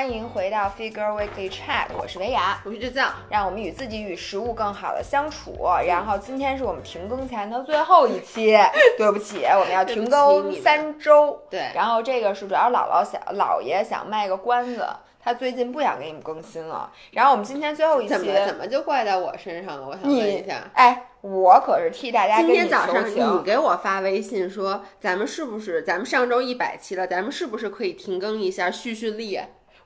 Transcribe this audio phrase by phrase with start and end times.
[0.00, 5.54] 欢迎回到 Figure Weekly Chat，我是维雅，我是制造，让我们与自己与食物更好的相处。
[5.86, 8.56] 然后今天是我们停更前的最后一期，
[8.96, 11.42] 对不起，我们要停更三周。
[11.50, 14.88] 对，然后这个是主要姥姥想姥爷想卖个关子，
[15.22, 16.90] 他最近不想给你们更新了。
[17.10, 19.86] 然后我们今天最后一期怎么怎么就怪在我身上了？
[19.86, 29.38] 我想问一下，哎，我可是替大家今天早上你给我发微信说，咱们是不是咱们上周一百期了，咱们是不是可以停更一下蓄蓄力？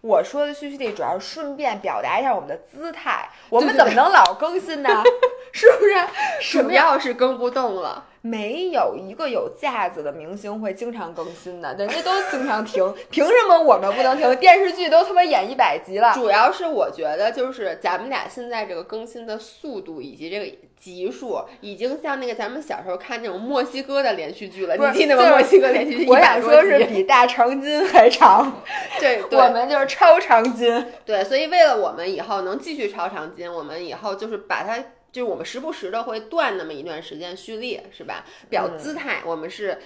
[0.05, 5.03] 我说的蓄蓄力主要是顺便表达一下我们的姿态，我们怎么能老更新呢？
[5.51, 5.95] 是不是？
[6.61, 8.05] 主要是更不动了。
[8.21, 14.37] 没有一个有架子的明星会经常更新的，人家都经常停， 凭什么我们不能停？
[14.37, 16.13] 电视剧都他妈演一百集了。
[16.13, 24.77] 主要是我觉得，就是咱们俩现在这个更新的速度以及这个集数，已经像那个咱们小时候看那种墨西哥的连续剧了。
[24.77, 25.31] 你记得吗？
[25.31, 28.63] 墨西哥连续剧，我想说是比大长今还长。
[29.01, 30.87] 对， 我们就是超长今。
[31.07, 34.85] 对，所以为了我们以后能继续超长今，我们以后就是把它。
[35.11, 38.25] 就是我们时不时的会断那么一段时间蓄力，是吧？
[38.51, 39.79] 表姿态，我们是。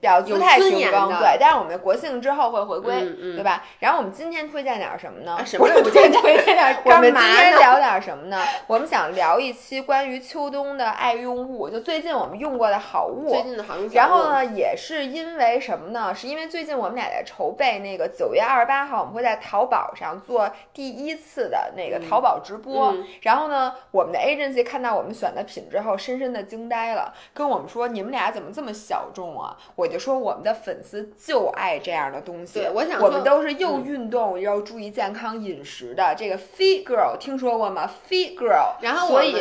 [0.00, 3.00] 表姿态停更，对，但是我们国庆之后会回归，
[3.36, 3.62] 对吧？
[3.80, 5.38] 然后我们今天推荐点什么呢？
[5.44, 6.82] 什么推荐点？
[6.84, 8.42] 我们今天聊点什么呢？
[8.66, 13.28] 我们想聊一期关于秋冬的爱用物，就最近我们用过的好物。
[13.28, 13.86] 最近的好用。
[13.90, 16.14] 然后呢，也是因为什么呢？
[16.14, 22.94] 是因为最近我们俩在筹备那个九月二十八号，我们会在淘宝上做第一次的那个淘宝直播。
[23.20, 29.89] 然后呢，我们的 agency 看到我们选的品之后，深深的惊呆了，跟我们说：“你们俩怎么这么小众啊？”我。
[29.90, 39.36] 就说我们的粉丝就爱这样的东西，对，我想我们都是又运动又注意健康饮食的这个 Fit Girl，听说过吗？Fit Girl，然后所以。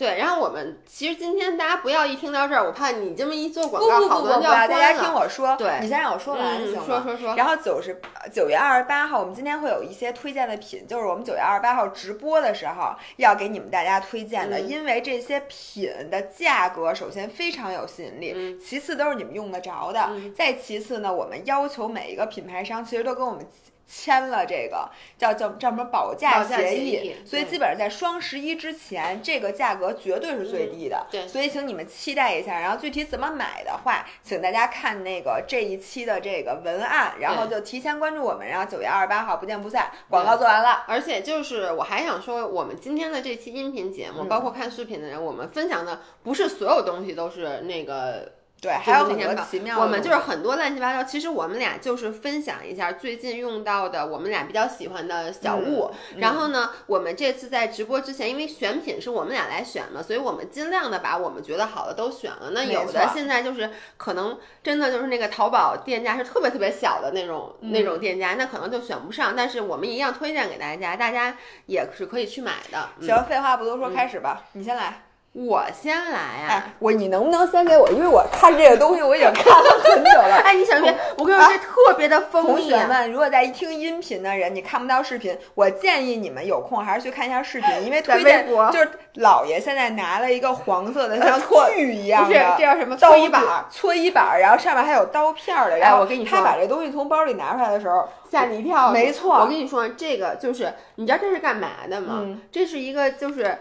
[0.00, 6.84] 对，然后我们其实今天大家不要一听到这儿，我怕你这么一做广告，好多人就要大家听我说，对，你先让我说完行吗？
[6.86, 7.36] 说说说。
[7.36, 8.00] 然后九十
[8.32, 23.46] 九月二十八号，我们今天会有一些推荐的品，就是我们九月二十八号直播的时候要给你们大家推荐的，因为这些品的价格首先非常有吸引力，其次都是你们用得着的，再其次呢，我们要求每一个品牌商其实都跟我们。
[23.92, 31.08] 签了这个叫叫叫什么保价协议，所以基本上在双十一之前，这个价格绝对是最低的。
[31.10, 32.60] 对，所以请你们期待一下。
[32.60, 38.46] 然后具体怎么买的话，请大家看那个这一期的这个文案，然后就提前关注我们。
[38.46, 39.90] 然后九月二十八号不见不散。
[40.08, 40.84] 广告做完了。
[40.86, 48.38] 而且就是我还想说，我们今天的这期音频节目，包括看视频的人，我们分享的不是所有东西都是那个。
[48.60, 49.82] 对，还有很多奇妙的。
[49.82, 51.02] 我们就是很多乱七八糟。
[51.02, 55.90] 其实我们俩就是分享一下最近用到的，我们俩比较喜欢的小物。
[56.18, 62.50] 然后呢，我们这次在直播之前，因为选品是我们俩来选嘛，所以我们尽量的把我们觉得好的都选了。
[62.50, 69.34] 那有的现在就是可能真的就是那个淘宝店家是特别特别小的那种那种店家，那可能就选不上。
[69.34, 72.90] 但是我们一样推荐给大家，大家也是可以去买的。
[73.00, 75.04] 行，废话不多说，开始吧，你先来。
[75.32, 76.18] 我先来
[76.48, 76.74] 啊！
[76.80, 77.88] 我你能不能先给我？
[77.90, 80.34] 因为我看这个东西我已经看了很久了。
[80.44, 80.92] 哎，你想别？
[81.16, 91.40] 我跟你说，这特别的封同学们，如果在听音频的人，你看不到视频，我建议你们有空还是去看一下视频， 因为推荐就是姥爷现在拿了一个黄色的像
[91.76, 92.96] 锯一样的， 这叫什么？
[92.96, 95.78] 搓衣板，搓衣板，然后上面还有刀片的。
[95.78, 98.90] 然后我跟你说，他把这东西从包里拿出来的时候，吓你一跳。
[98.90, 102.26] 没错，我跟你说，这个就是你知道这是干嘛的吗？
[102.50, 103.56] 这是一个就是。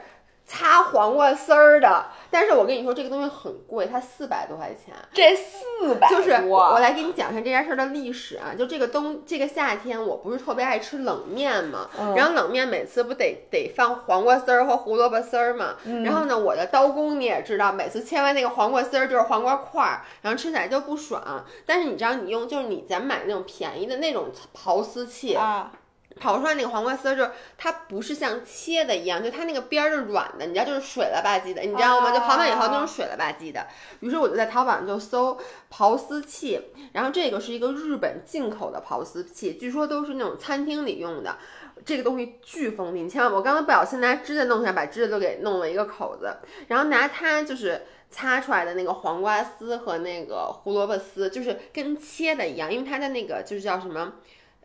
[0.50, 4.96] 擦黄瓜丝儿的，但是我跟你说这个东西很贵，它四百多块钱。
[5.14, 8.56] 这四百就是我我来给你讲一下这件事的历史啊。
[8.58, 15.76] 就这个冬这个夏天，我不是特别爱吃冷面嘛，然后冷面每次不得得放黄瓜丝儿和胡萝卜丝儿嘛。
[16.04, 21.46] 然后呢，我的刀工你也知道，每次切完那个黄瓜丝儿就是黄瓜块儿，然后吃起来就不爽。
[21.68, 25.72] 但是你知道，你用就是你咱买那种便宜的那种刨丝器啊。
[26.20, 32.12] 刨出来那个黄瓜丝儿，就是它不是像切的一样，就它那个边儿是软的，你知道，就是水了吧唧的，你知道吗？
[32.12, 33.66] 就刨完以后那种水了吧唧的。
[34.00, 35.40] 于是我就在淘宝上就搜
[35.72, 36.60] 刨丝器，
[36.94, 41.38] 然后这个是一个日本进口的刨丝器，据说都是那种餐厅里用的。
[41.86, 46.36] 这个东西巨锋利，你千万我刚刚不小心拿指甲弄下，把指甲都给弄了一个口子。
[46.68, 54.16] 然后拿它就是擦出来的那个黄瓜丝和那个胡萝卜丝，就是跟切的一样，因为它的那个就是叫什么？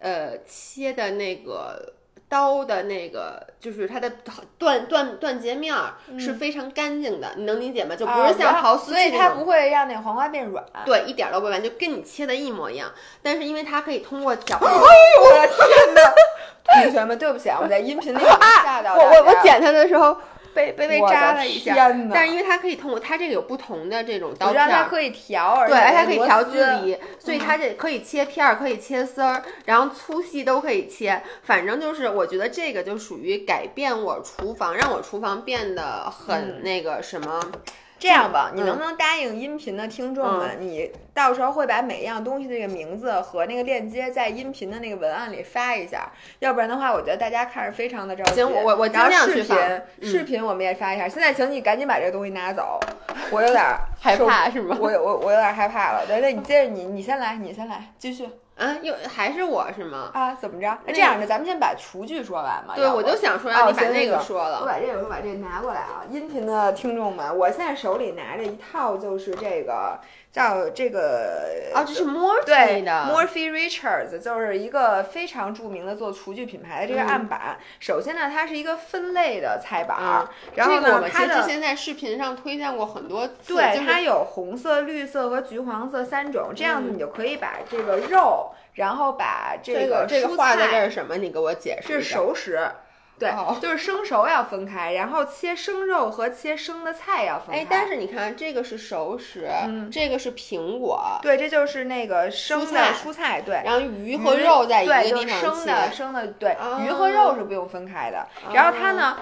[0.05, 1.95] 呃，切的那个
[2.29, 4.11] 刀的那个，就是它的
[4.59, 5.75] 断断断截面
[6.19, 7.97] 是非常干净的，你能理解吗？
[7.97, 10.63] 就不是像刨丝所以它不会让那个黄瓜变软。
[10.85, 12.93] 对，一点都不软，就跟你切的一模一样。
[13.23, 16.83] 但是因为它可以通过角， 哎呦我的天哪！
[16.83, 18.19] 同学们，对不起啊，我在音频里
[18.63, 20.15] 吓到我我我剪它的时候。
[20.55, 21.75] 被被被扎了一下。
[22.13, 26.59] 但是因为它可以通过它这个有不同的这种刀片儿，它可以调，而对，且它可以调距。
[26.59, 31.23] 离，所以它这可以切片儿，可以切丝儿，然后粗细都可以切。
[31.43, 37.41] 反正就是，我觉得这个就属于改变我厨房，让我厨房变得很那个什么。
[38.05, 46.13] 这样吧，你嗯能不能答应音频的听众们，你到时候会把每一样东西的这个名字和那个链接在音频的那个文案里发一下？
[46.41, 48.35] 要不然的话，我觉得大家看着非常的着急。
[48.35, 51.09] 行我我我然后尽量视去发频，嗯视频我们也发一下。
[51.09, 52.79] 现在，请你赶紧把这个东西拿走，
[53.31, 54.77] 我有点儿 害怕是吗？
[54.79, 56.05] 我我我有点害怕了。
[56.07, 60.11] 对对，你接着你你先来，你先来，继续啊，又还是我是吗？
[60.15, 60.35] 啊？
[60.35, 60.79] 怎么着？
[60.87, 62.75] 那这样的，咱们先把厨具说完嘛。
[62.77, 64.61] 对，我就想说哦让你把那个说了。
[64.61, 66.05] 我把这个，我把这个拿过来啊！
[66.09, 69.99] 音频的听众们，我现在手里拿着一套，就是这个
[70.35, 72.91] 叫这个哦，这是 Morphe 对的。
[73.09, 77.57] Morphe Richards，就是一个非常著名的做厨具品牌的这个嗯案板。
[77.79, 80.27] 首先呢，它是一个分类的菜板
[80.57, 91.17] 然后它的之前在视频上推荐过很多次，对，就是它有红色、绿色和橘黄色三种，这样子嗯你就可以把这个肉，然后把这这个这个画的这是什么？
[91.17, 92.17] 你给我解释是一下。
[92.17, 92.59] 熟食。
[93.19, 97.63] 对，哦就是生熟要分开，然后切生肉和切生的菜要分开。
[97.63, 103.63] 哎，但是你看，这个是熟食，嗯这个是苹果，对，这就是那个生的菜蔬菜，对。
[103.65, 105.95] 然后鱼和肉在一个对，就地方生的切。
[105.95, 108.27] 生的，对，啊鱼和肉是不用分开的。
[108.53, 109.17] 然后它呢，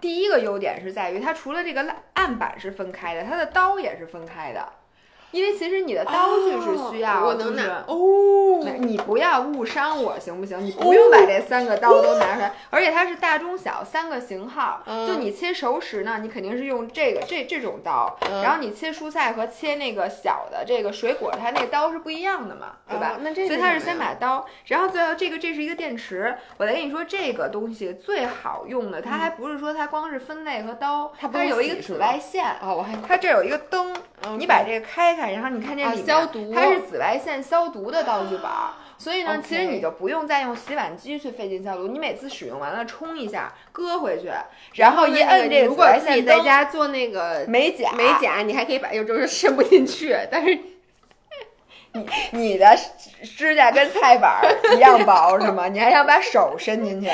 [0.00, 1.84] 第一个优点是在于它除了这个
[2.14, 4.68] 案板是分开的，它的刀也是分开的。
[5.32, 10.64] 因为其实你的刀具是需要，哦我就是能拿哦你不要误伤我行不行？
[10.64, 14.82] 你不用把这三个刀都拿出来，而且它是大中小三个型号。
[14.86, 23.14] 嗯就你切熟食呢，你肯定是用这个这这种刀，嗯然后你切蔬菜和切那个小的这个水果，它那个刀是不一样的嘛，对吧？
[23.16, 26.36] 哦那这所以它是先什么呀把刀，然后最后这个这是一个电池。
[26.56, 32.44] 我再跟你说，这个东西最好用的，它还不是说它光是分类和刀，它不是有一个紫外线。
[32.60, 33.94] 哦，我还它这有一个灯，
[34.26, 44.30] 嗯你把这个开开，然后你看这啊里面、消毒它是紫外线消毒的道具板儿， 所以呢其实你就不用再用洗碗机去费劲消毒，你每次使用完了冲一下，搁回去，
[44.74, 50.58] 然后一摁这个紫如果自己外线灯，在家做那个美甲美甲，你还可以把有就是伸不进去，但是
[51.94, 52.74] 你你的
[53.22, 55.68] 指甲跟菜板儿一样薄是吗？
[55.68, 57.10] 你还想把手伸进去？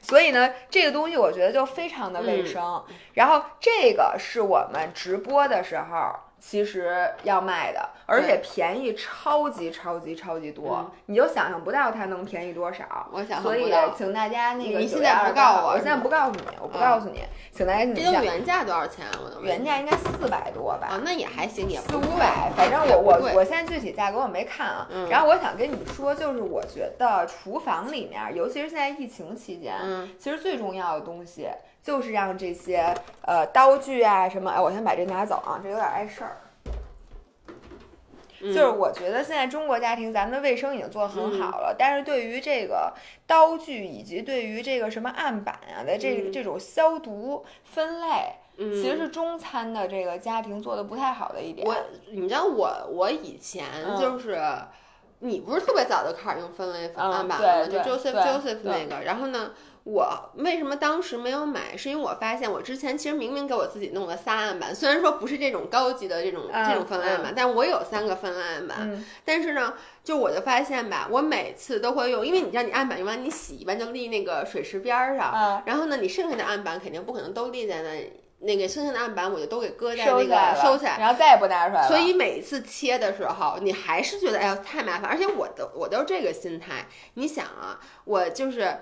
[0.00, 2.84] 所以呢，这个东西我觉得就非常的卫嗯生。
[3.14, 6.14] 然后这个是我们直播的时候
[6.48, 12.84] 其实要卖的，而且便宜超级超级超级多，嗯你就想象不到它能便宜多少。
[13.12, 13.74] 我想所以。
[13.96, 19.12] 请大家那个你现在不告诉我现在我是吗不告诉你，我不嗯告诉你，请大家你这原价多少钱啊？
[19.24, 20.88] 我原价应该四百多吧？
[20.90, 24.86] 啊，那也还行，也四五百，反正我我我现在具体价格我没看啊。
[24.90, 31.48] 嗯然后我想跟你说，就是我觉得厨房里面，尤其是现在疫情期间，嗯其实最重要的东西
[31.86, 32.92] 就是让这些
[33.22, 36.36] 呃刀具啊什么，哎，我先把这拿走啊，这有点碍事儿。
[38.42, 42.92] 嗯就是我觉得现在中国家庭咱们的卫生已经做得很好了，但是对于这个
[43.26, 51.66] 刀具以及对于这个什么案板啊的这、嗯这种消毒分类，嗯其实是中餐的这个家庭做的不太好的一点。
[51.66, 51.74] 我，
[52.10, 54.38] 你知道我我以前嗯就是，
[55.20, 57.64] 你不是特别早就开始用分类嗯案板了吗？
[57.64, 59.52] 就对对 Joseph 对 Joseph 那个，然后呢，
[59.86, 61.76] 我为什么当时没有买？
[61.76, 68.78] 是因为我发现我之前其实明明给我自己弄了仨案板，虽然说不是这种高级的这种嗯这种分类案板，但我有三个分类案板。
[68.80, 78.12] 嗯，但是呢，就我就发现吧，我每次都会用，因为你知道你案板用完你洗一般就立那个水池边儿上，嗯然后呢，你剩下的案板肯定不可能都立在那。
[78.38, 81.88] 那个剩下的案板我就都给搁在那个收起来然后再也不拿出来了。
[81.88, 86.86] 所以每次切的时候，你还是觉得哎呀太麻烦，而且我都我都是这个心态。
[87.14, 88.76] 你想啊，我就是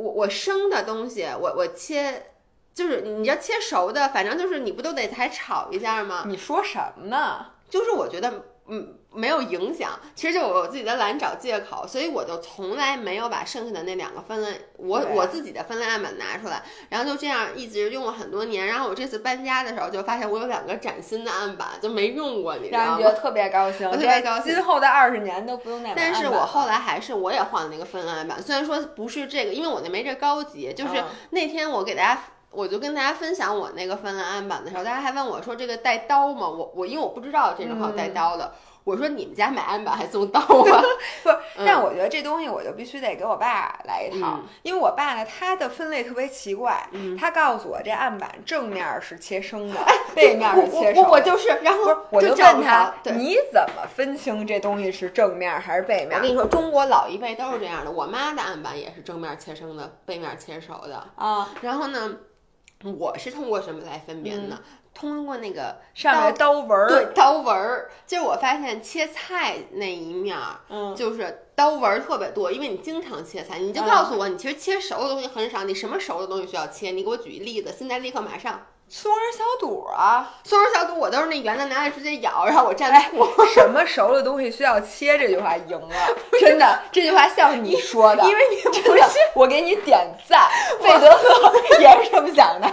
[0.00, 2.26] 我我生的东西，我我切。
[2.72, 6.22] 就是你要切熟的，反正就是你不都得还炒一下吗？
[6.26, 7.46] 你说什么呢？
[7.68, 18.68] 就是我觉得嗯没有影响，其实就我自己的懒找借口，所以我就从来没有把剩下的那两个分类，我我自己的分类案板拿出来，然后就这样一直用了很多年。
[18.68, 22.84] 然后我这次搬家的时候就发现我有两个崭新的案板就没用过，你知道吗？
[22.84, 30.72] 让人觉得特别高兴，我特别高兴今后的二十年都不用再买但是我后来还是我也换了那个分类案板，虽然说不是这个，因为我那没这高级。
[30.72, 36.48] 就是嗯那天我给大家，我就跟大家分享我那个分类案板的时候，大家还问我说这个带刀吗？
[36.48, 38.52] 我我因为我不知道这种还有带刀的，
[38.84, 40.82] 我说你们家买案板还送刀吗？
[41.22, 49.78] 不是，嗯但我觉得这东西我就必须得给我爸来一套，嗯因为我爸呢，他的分类特别奇怪，嗯他告诉我这案板正面是切生的，
[50.14, 51.08] 背面我是切熟的。
[51.08, 52.92] 我我就是，然后，我就问他。
[53.14, 56.30] 你怎么分清这东西是正面还是背面我跟？
[56.30, 57.90] 你说，中国老一辈都是这样的。
[57.90, 61.04] 我妈的案板也是正面切生的，背面切熟的。
[61.16, 62.16] 啊，然后呢，
[62.84, 64.58] 我是通过什么来分辨呢？
[64.92, 76.90] 通过那个上面刀纹儿，对刀纹儿，就是我发现切菜那一面儿，嗯，就是刀纹儿特别多，因为你经常切菜，你就告诉我，你其实切熟的东西很少，你什么熟的东西需要切？
[76.90, 78.66] 你给我举一例子，现在立刻马上。
[78.92, 83.24] 松仁小肚啊，松仁小肚我都是那圆的拿来直接咬，然后我蘸醋。
[83.54, 85.16] 什么熟的东西需要切？
[85.16, 85.94] 这句话赢了，
[86.40, 89.02] 真的，这句话像你说的，因为你不是，
[89.36, 90.48] 我给你点赞。
[90.80, 92.68] 费德勒也是这么想的。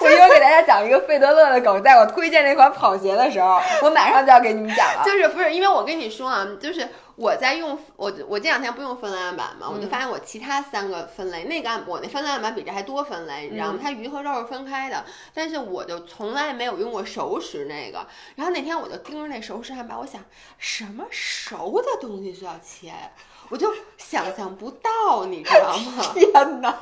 [0.00, 5.02] 我一会儿给大家讲一个费德勒的梗，在我推荐那款跑鞋的时候，我马上就要给你们讲了。
[5.04, 13.78] 就是不是因为我跟你说啊，就是我在用我我这两天不用分类案板嘛，我就发现我其他三个分类，那个案我那分类案板比这还多分类，你知道吗？
[13.80, 18.06] 它鱼和肉是分开的，但是我就从来没有用过熟食那个。
[18.34, 20.22] 然后那天我就盯着那熟食案板，我想
[20.58, 23.10] 什么熟的东西需要切呀？
[23.50, 26.04] 我就想象不到，你知道吗？
[26.14, 26.74] 天哪！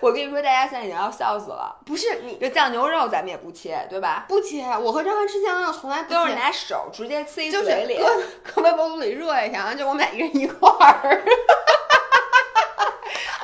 [0.00, 1.76] 我跟你说，大家现在已经要笑死了。
[1.84, 4.24] 不是你这酱牛肉，咱们也不切，对吧？
[4.28, 4.64] 不切。
[4.78, 8.22] 我和张翰吃酱牛肉从来都是拿手直接塞嘴里，搁
[8.54, 11.24] 搁微波炉里热一下，就我们俩一人一块儿。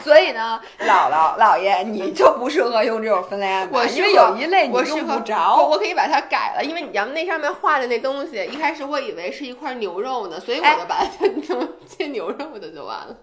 [0.02, 5.56] 所以呢，姥姥姥爷，你就不适合用这种分类案板，因为有一类你用不着。
[5.56, 13.16] 我可以把它改了，因为你要那上面画的那东西，一开始我以为是一块牛肉呢，所以我就把它 成切牛肉的就完了。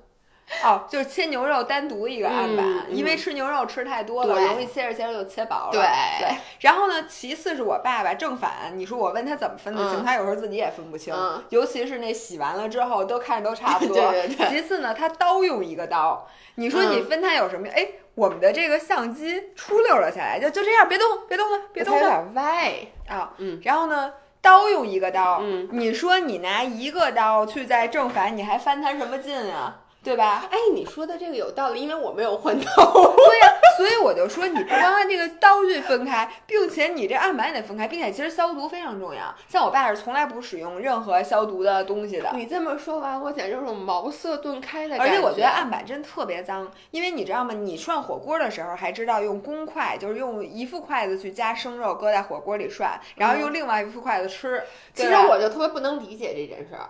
[0.64, 5.72] 哦， 就是切牛肉单独一个案板，因为吃牛肉吃太多了，容易切着切着就切薄了。
[5.72, 5.82] 对
[6.20, 6.38] 对。
[6.62, 11.14] 然后呢，其次是我爸爸正反，你说我问他怎么分得清，他有时候自己也分不清，
[11.50, 13.96] 尤其是那洗完了之后都看着都差不 多。
[13.96, 14.48] 对对对。
[14.50, 17.68] 其次呢，他刀用一个刀，你说你分他有什么？
[17.76, 17.86] 哎，
[18.16, 22.02] 我们的这个相机出溜了下来，就就这样，别动，别动了，别动了。
[22.02, 22.74] 有点歪
[23.08, 23.34] 啊。
[23.38, 23.60] 嗯。
[23.64, 29.82] 然后呢，刀用一个刀，嗯，你说你拿一个刀去在正反，你还翻他什么劲啊？
[30.08, 30.46] 对吧？
[30.50, 32.66] 哎，你说的这个有道理，因为我没有换刀。
[33.18, 33.48] 对呀，
[33.78, 39.36] 所以我就说，你不光按这个刀具分开，并且你这案板也得分开，并且其实消毒非常重要。
[39.50, 42.32] 像我爸是从来不使用任何消毒的东西的。
[42.34, 45.14] 你这么说完，我简直有种茅塞顿开的感觉。
[45.14, 47.54] 而且我觉得案板真特别脏，因为你知道吗？
[47.54, 54.64] 你涮火锅的时候还知道用公筷，就是用一副筷子去夹生肉，搁在火锅里涮，然后用另外一副筷子吃。
[54.94, 56.88] 其实我就特别不能理解这件事儿。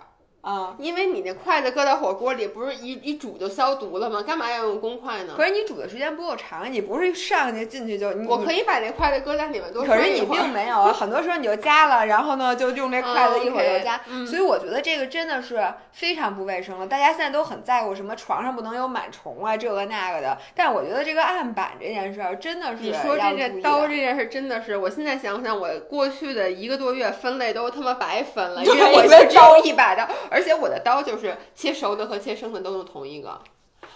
[0.48, 4.22] 啊，因为你那筷子搁在火锅里，不是一一煮就消毒了吗？
[4.22, 5.34] 干嘛要用公筷呢？
[5.36, 8.26] 可是你煮的时间不够长，你不是上去进去就你。
[8.26, 9.84] 我可以把那筷子搁在里面多。
[9.84, 15.62] 可是你并没有啊， 很多时候你就夹了，然后呢就用这筷子一会儿就夹，所以我觉得这个真的是
[15.92, 16.86] 非常不卫生了。
[16.86, 20.38] 大家现在都很在乎什么床上不能有螨虫啊，这个那个的。
[20.54, 31.02] 但是我觉得这个案板这件事儿真的是你说这这刀这件事真的是，我现在想想，我过去的一个多月分类都他妈白分了， 因为我就招一把刀， 而且我的刀。
[31.02, 33.40] 就是切熟的和切生的都用同一个，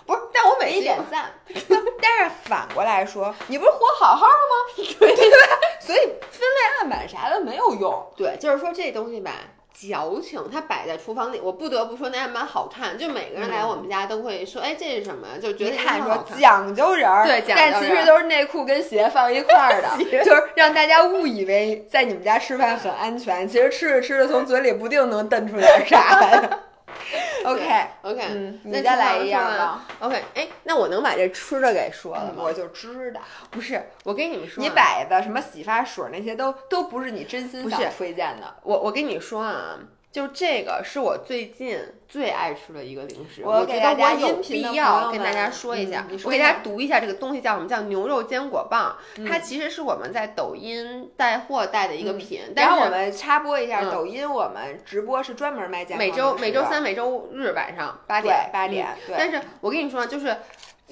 [0.06, 0.20] 不是？
[0.32, 1.30] 但我每一点赞。
[2.00, 4.94] 但是反过来说， 你不是活好好的吗？
[4.99, 5.37] 对对吧？
[5.80, 8.12] 所以分类案板啥的没有用。
[8.16, 9.32] 对，就是说这东西吧，
[9.72, 10.40] 矫情。
[10.52, 12.96] 它摆在厨房里，我不得不说那还蛮好看。
[12.96, 23.46] 就每个人来我们家都会说：“哎，这是什么？”就觉得看说讲究人儿，对，但其实都是内裤跟鞋放一块儿的， 就是让大家误以为在你们家吃饭很安全。
[23.48, 26.48] 其实吃着吃着，从嘴里不定能蹬出点啥来。
[27.44, 29.85] OK OK，嗯，你再来一样吧。
[30.00, 32.42] OK，哎，那我能把这吃的给说了吗？
[32.44, 38.54] 我就知道，不是，我跟你们说，你摆的什么洗发水那些都都不是你真心想推荐的。
[38.62, 39.78] 我我跟你说啊。
[40.12, 46.07] 就这个是我最近最爱吃的一个零食，我觉得我有必要跟大家说一下。
[46.25, 47.66] 我给大家读一下这个东西叫什么？
[47.66, 48.95] 叫牛肉坚果棒。
[49.26, 52.42] 它其实是我们在抖音带货带的一个品。
[52.54, 56.04] 然后我们插播一下，抖音我们直播是专门卖坚果。
[56.04, 58.87] 每周每周三、每周日晚上八点八点。
[59.16, 60.37] 但是我跟你说，就是。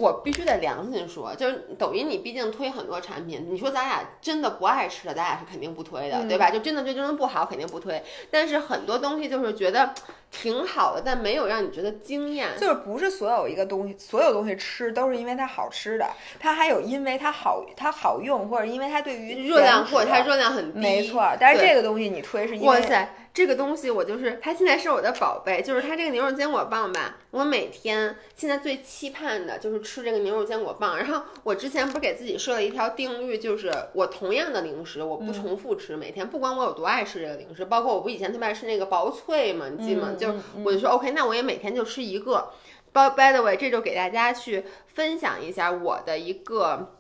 [0.00, 6.50] 我必须得良心说，就是抖音，你毕竟推很多产品，你说咱俩真的不爱吃的，咱俩是肯定不推的，对吧？
[6.50, 8.02] 就真的这真的不好，肯定不推。
[8.30, 9.92] 但是很多东西就是觉得
[10.30, 12.49] 挺好的，但没有让你觉得惊艳。
[12.59, 20.78] 就是不是所有一个东西，所有东西吃都是因为它好吃的，它还有因为它好，它好用，或者因为它对于热量或者它热量很低。
[20.80, 22.66] 没错，但是这个东西你推是因为。
[22.66, 23.14] 哇塞！
[23.32, 27.18] 这个东西我就是，它现在是我的宝贝，就是它这个牛肉坚果棒吧。
[27.30, 30.99] 我每天现在最期盼的就是吃这个牛肉坚果棒。
[30.99, 40.12] 然后我之前不是给自己设了一条定律，就是我同样的零食我不重复吃，每天不管我有多爱吃这个零食，包括我不以前特别爱吃那个薄脆嘛，你记吗？
[40.18, 40.34] 就
[40.64, 42.50] 我就说 OK，那我也每天就吃一个。
[42.92, 46.96] By by the way，这就给大家去分享一下我的一个。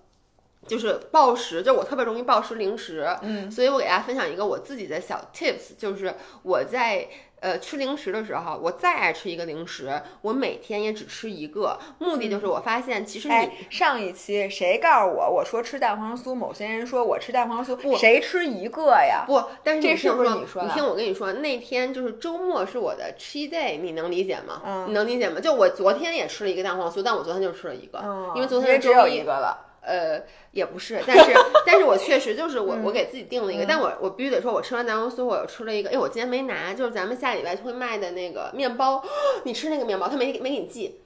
[0.70, 7.08] 就是暴食，就我特别容易暴食零食，嗯，所以我给大家分享一个我自己的小 tips，就是我在
[7.40, 19.24] 呃吃零食的时候，我再爱吃一个零食，我每天也只吃一个，目的就是我发现其实你、哎，上一期谁告诉我我说吃蛋黄酥，某些人说我吃蛋黄酥，不谁吃一个呀？
[19.26, 24.62] 不，但是这是不是你说你听我跟你说，那天就是周末是我的 cheat day，你能理解吗？
[24.64, 25.40] 嗯你能理解吗？
[25.40, 29.66] 就我昨天也吃了一个蛋黄酥，但我昨天就吃了一个，嗯，因为昨天只有一个了。
[29.90, 31.32] 呃，也不是，但是
[31.66, 39.02] 但是我确实就是我、我给自己定了一个，但我我必须得说，我吃完南红酥，我又吃了一个，哎，我今天没拿，就是咱们下礼拜会卖的那个面包，
[39.42, 40.99] 你吃那个面包，他没没给你寄，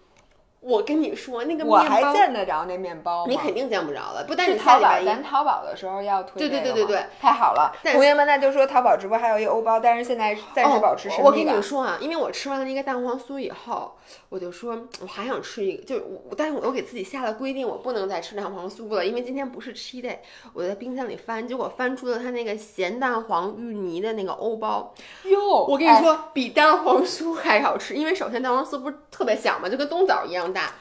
[0.65, 3.31] 我跟你说那个我还面包，见得着那面包吗？
[3.31, 11.23] 你肯定见不着了，不但是淘宝，咱淘宝的时候要推对对对对对，太好了，但同学们，那就说淘宝直播还有一欧包，但是现在暂时保持神哦。
[11.25, 11.55] 我跟你。
[11.65, 13.97] 说啊，因为我吃完了那个蛋黄酥以后，
[14.29, 20.19] 我就说我还想吃一个，就是我，但是我又给自己下了规定，我不能再吃蛋黄酥了，因为今天不是 cheat day。
[20.53, 24.93] 我在冰箱里翻，结果翻出了它那个咸蛋黄芋泥的那个欧包。
[25.25, 30.73] 哟，我跟你说，比蛋黄酥还好吃，因为首先蛋黄酥不是特别小嘛，就跟冬枣一样大，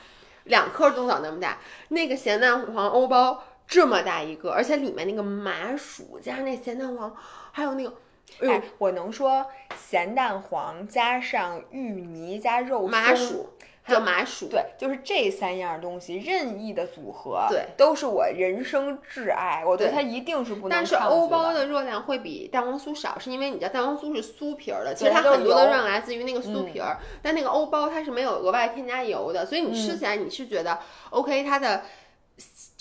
[0.45, 1.57] 两颗冬枣那么大。
[1.89, 7.13] 那个咸蛋黄欧包这么大一个，而且里面那个麻薯加上那咸蛋黄，
[7.51, 7.93] 还有那个。
[8.39, 9.45] 哎我能说
[9.77, 13.49] 咸蛋黄加上芋泥加肉松麻薯，
[13.83, 21.67] 还有麻薯，对，就是这三样东西任意的组合，对，都是我人生挚爱，我对对它一定是不能但是欧包的。
[21.67, 31.83] 热量会比蛋黄酥少，是因为你知道蛋黄酥是酥皮儿的，其实它很多的热量来自于那个酥皮儿，但那个欧包它是没有额外添加油的，所以你吃起来你是觉得、OK，它的。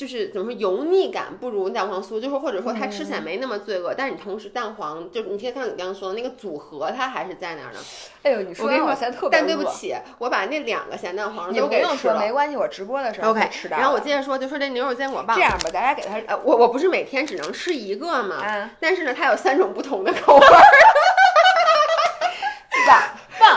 [0.03, 7.79] 就是怎么说油腻感不如蛋黄酥，就是或者说它吃起来没那么罪恶，但是你同时蛋黄就是你可以看你刚刚说的那个组合，它还是在那儿呢。
[8.25, 12.19] 哎呦，你说我跟你说完我现在特，别，但对不起，我把那两个咸蛋黄你都给不用说，吃了。
[12.19, 13.81] 没关系，我直播的时候吃到的。
[13.81, 20.41] 然后我接着说，就说这牛肉坚果棒这，样吧，大家给它呃，我我不是每天只能吃一个嘛，嗯但是呢，它有三种不同的口味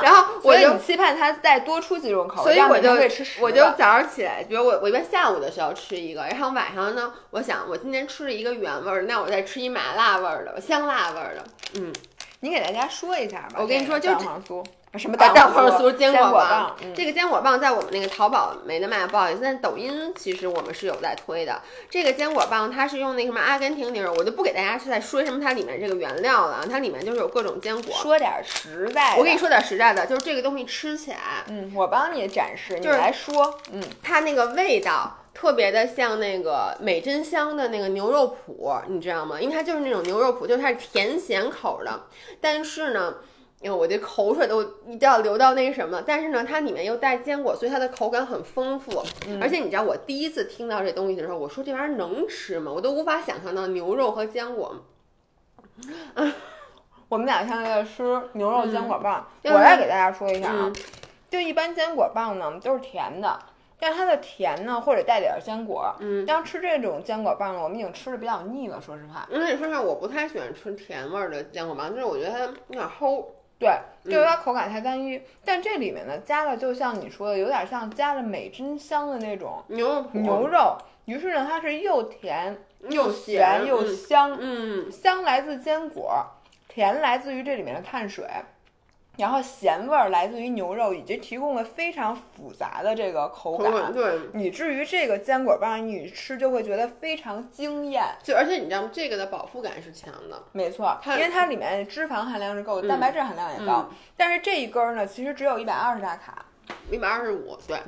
[0.01, 2.91] 然后我就期盼它再多出几种口味，所以我就
[3.41, 11.43] 我就早上起来，比如我我一般下午的时候吃一个，然后晚上呢，我想我今天吃了一个原味儿，那我再吃一麻辣味儿的、香辣味儿的，
[11.75, 11.93] 嗯，
[12.39, 13.57] 你给大家说一下吧。
[13.57, 14.65] 我跟你说这个就蛋黄酥
[14.97, 21.61] 什么蛋黄黄酥、坚果棒，嗯这个坚果棒在我们那个淘宝没得卖，不好意思，但抖音其实我们是有在推的。
[21.89, 27.93] 这个坚果棒它是用那什么阿根廷牛肉，我就不给大家是在说什么它里面这个原料了，它里面就是有各种坚果。
[27.95, 29.17] 说点实在的。
[29.17, 33.59] 我跟你说点实在的，就是这个东西吃起来，嗯，我帮你展示，你就是来说。
[33.71, 39.39] 嗯，它那个味道特别的像那个美珍香的那个牛肉脯，你知道吗？
[39.39, 42.03] 因为它就是那种牛肉脯，就是它是甜咸口的，
[42.39, 43.15] 但是呢。
[43.65, 49.03] 哎呦，我这口水都一定要流到那什么，但是呢，它里面又带坚果，所以它的口感很丰富。
[49.41, 52.71] 而且你知道，我第一次听到这东西的时候，我说这玩意儿能吃吗？
[52.71, 54.75] 我都无法想象到牛肉和坚果。
[57.09, 60.75] 我们俩现在在吃牛肉坚果棒，嗯我来给大家说一下啊，嗯
[61.31, 63.39] 就一般坚果棒呢都是甜的。
[63.77, 69.27] 但是它的甜呢，或者带点儿坚果，嗯，像吃这种坚果棒呢，我们已经吃的比较腻了，说实话。
[69.29, 73.25] 因为你说实话，我不太喜欢吃甜味儿的坚果棒，就是我觉得它有点齁。
[73.57, 73.69] 对，
[74.03, 75.21] 嗯就是它口感太单一。
[75.43, 82.57] 但这里面呢，加了就像你说的，有点像加了美珍香的那种牛肉牛肉，于是呢，它是又甜
[82.89, 86.25] 又咸又嗯香，嗯，香来自坚果，
[86.67, 88.25] 甜来自于这里面的碳水，
[89.17, 94.19] 然后咸味儿来自于牛肉，以及提供了非常复杂的这个口感，口感对。
[94.33, 98.03] 以至于这个坚果棒你吃就会觉得非常惊艳。
[98.23, 98.89] 就而且你知道吗？
[98.91, 100.43] 这个的饱腹感是强的。
[100.51, 106.45] 没错，因为它里面脂肪含量是够的，嗯蛋白质含量也高，但是这一根儿呢，其实只有一百二十大卡。
[106.91, 107.79] 一百二十五，对，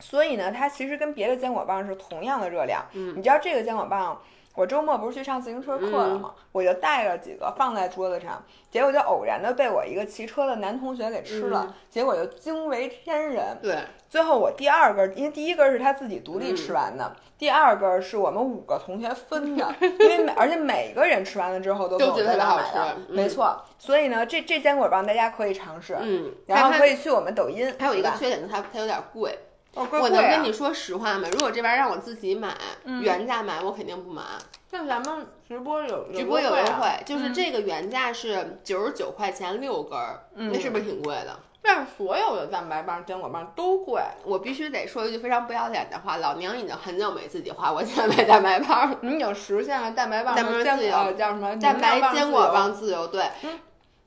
[0.00, 2.82] 所以呢，它其实跟别的坚果棒是同样的热量。
[2.94, 4.20] 嗯你知道这个坚果棒，
[4.54, 6.32] 我周末不是去上自行车课了吗？
[6.52, 13.56] 我就带了几个放在桌子上，结果就偶然的被我一个骑车的男同学给吃了，嗯结果就惊为天人。
[13.62, 23.58] 对，最后我第二根，因为第一根是他自己独立吃完的，第二根是我们五个同学分的， 因为每而且每个人吃完了之后都跟我都觉得特别好吃嗯没错。
[23.78, 29.38] 所以呢，这这坚果棒大家可以尝试，嗯，然后可以去我们抖音，还有一个缺点就是它它有点贵。
[29.74, 31.28] 哦，我能跟你说实话吗？
[31.32, 32.54] 如果这玩意儿让我自己买，
[32.84, 34.22] 嗯原价买我肯定不买。
[34.70, 41.38] 那咱们直播有直播有优啊惠，就是这个原价是九十九块钱六根儿，那是不是挺贵的？
[41.64, 44.02] 但是所有的蛋白棒、坚果棒都贵。
[44.24, 48.98] 我必须得说一句非常不要脸的话，老娘已经很久没自己花过钱买蛋白棒了。
[49.02, 53.24] 你已经实现了蛋白棒自由呃叫什么蛋白坚果棒棒自由，对。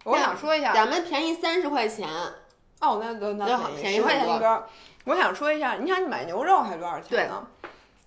[0.04, 2.10] 我想说一下，咱们便宜三十块钱，
[2.82, 4.64] 哦，那那那便宜十块钱一根儿。
[5.06, 7.48] 我想说一下，你想你买牛肉还多少钱呢？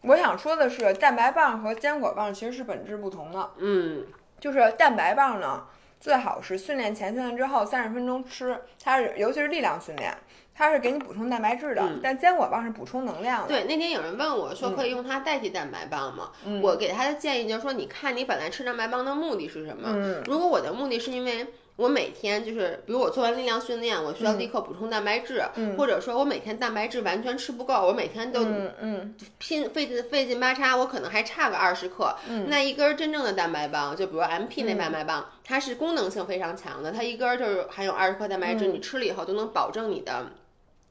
[0.03, 3.51] 我想说的是，蛋白棒和坚果棒其实是本质不同的。
[3.59, 4.05] 嗯，
[4.41, 5.65] 就是蛋白棒呢，
[6.01, 10.13] 最好是训练前、训练之后三十分钟吃，它是尤其是力量训练，
[10.55, 11.83] 它是给你补充蛋白质的。
[11.83, 13.49] 嗯但坚果棒是补充能量的。
[13.49, 16.31] 对，那天有人问我说可以用它代替蛋白棒吗？
[16.45, 19.89] 嗯我给他的建议就是说，你看你本来吃蛋白棒的目的是什么？
[19.93, 21.47] 嗯如果我的目的是因为
[21.79, 32.13] 我每天就是，比如我做完力量训练，我需要立刻补充蛋白质，嗯或者说我每天蛋白质完全吃不够，我每天都嗯嗯拼费劲费劲巴叉，我可能还差个二十克。
[32.29, 40.27] 嗯那一根儿真正的蛋白棒，就比如 MP 那蛋白棒，它是功能性非常强的，它一根儿就是含有二十克蛋白质，嗯你吃了以后都能保证你的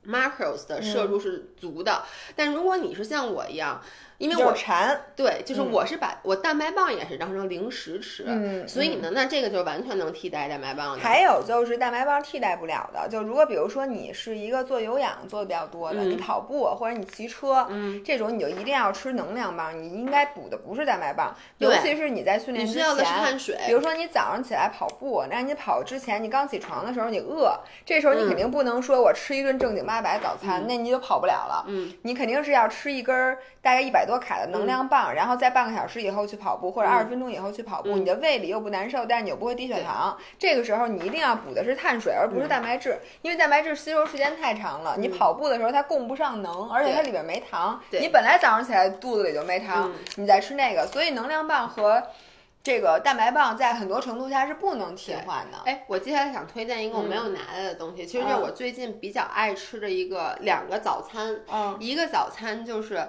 [0.07, 2.03] macros 的摄嗯入是足的。
[2.33, 3.81] 但如果你是像我一样，
[4.17, 4.99] 因为我馋。
[5.15, 11.03] 对，就是我是把、我蛋白棒也是当成零食吃，嗯所以呢，那这个就完全能替代蛋白棒的。
[11.03, 22.81] 还有就是蛋白棒替代不了的，就如果比如说你是一个做有氧做的比较多的，嗯你跑步或者你骑车，嗯，这种你就一定要吃能量棒，你应该补的不是蛋白棒，尤其是你在训练之前。
[22.81, 23.57] 你需要的是碳水。
[23.65, 31.65] 比如说你早上起来跑步，那你跑之前你刚起床的时候你饿，这时候你肯定不能说我吃一顿正经八百早餐，那你就跑不了了。
[31.67, 37.99] 嗯，你肯定是要吃一根儿大概一百多卡的能量棒，然后在半个小时以后去跑步，或者嗯二十分钟以后去跑步，嗯。
[37.99, 40.17] 你的胃里又不难受，但是你又不会低血糖。
[40.39, 47.79] 这个时候你一定要补的是碳水，而不是蛋白质，因为蛋白质吸收时间太长了，你跑步的时候它供不上能，而且它里边没糖。
[47.91, 47.99] 对。
[47.99, 49.95] 你本来早上起来肚子里就没糖，嗯。
[50.15, 52.01] 你再吃那个，所以能量棒和
[52.63, 55.57] 这个蛋白棒在很多程度下是不能替换的。
[55.65, 61.35] 哎，我接下来想推荐一个我没有拿来的东西，其实就是我最近比较爱吃的一个两个早餐。
[61.51, 61.75] 嗯。
[61.79, 63.07] 一个早餐就是。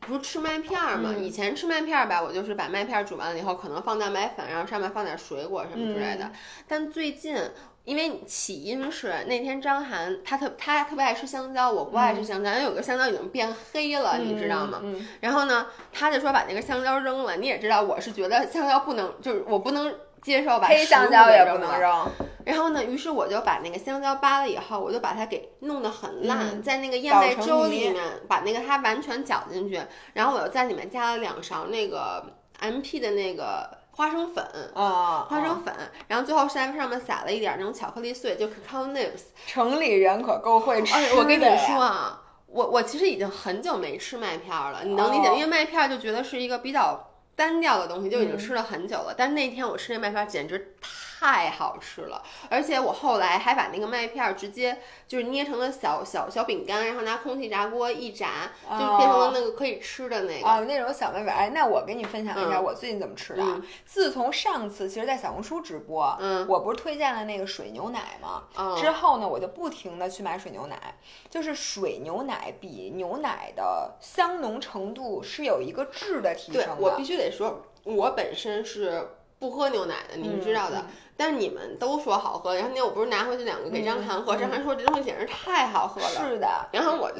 [0.00, 1.14] 不是吃麦片儿嘛？
[1.16, 6.24] 嗯以前吃麦片儿吧，我就是把麦片儿煮完了以后，可能放蛋白粉，然后上面放点水果什么之类的。
[6.26, 6.32] 嗯
[6.68, 7.36] 但最近，
[7.84, 14.80] 因为起因是那天张涵他特他特别爱吃香蕉，我不爱吃香蕉，因为有个香蕉已经变黑了，你知道吗？
[14.82, 17.36] 嗯然后呢，他就说把那个香蕉扔了。
[17.36, 21.44] 你也知道，我是觉得香蕉不能，就是我不能接受把黑香蕉也。
[21.44, 22.10] 不能扔。
[22.44, 29.80] 然后呢，于是我就把那个香蕉扒了以后，我就把它给弄得很烂，嗯在那个燕麦粥里面把那个它完全搅进去，
[30.14, 32.24] 然后我又在里面加了两勺那个
[32.60, 34.44] MP 的那个花生粉。
[34.74, 35.72] 啊，花生粉，
[36.08, 39.22] 然后最后在上面撒了一点那种巧克力碎，就 cacao nibs。
[39.46, 45.28] 城里人可够会吃我跟你说啊，我我其实已经很久没吃麦片儿了，你能理解？
[45.28, 46.98] 哦因为麦片儿就觉得是一个比较
[47.34, 49.14] 单调的东西，就已经嗯吃了很久了。
[49.16, 50.74] 但那天我吃那麦片简直
[51.22, 60.48] 太好吃了，而且我后来还把那个麦片儿直接就是捏成了小小小饼干，然后拿空气炸锅一炸，就变成了那个可以吃的那个。
[60.48, 61.32] 哦，那种小麦粉。
[61.32, 63.52] 哎，那我给你分享一下嗯我最近怎么吃的啊。
[63.54, 68.42] 嗯自从上次其实，在小红书直播，嗯我不是推荐了那个水牛奶吗？
[68.58, 70.96] 嗯之后呢，我就不停的去买水牛奶，
[71.30, 76.74] 就是水牛奶比牛奶的香浓程度是有一个质的提升的。
[76.74, 80.78] 对我必须得说，我本身是不喝牛奶的，你们知道的。
[80.78, 86.08] 嗯但是你们都说好喝，然后那天我不是拿回去两个给张涵喝，嗯张涵说这东西简直太好喝了。
[86.08, 87.18] 是的，然后我就，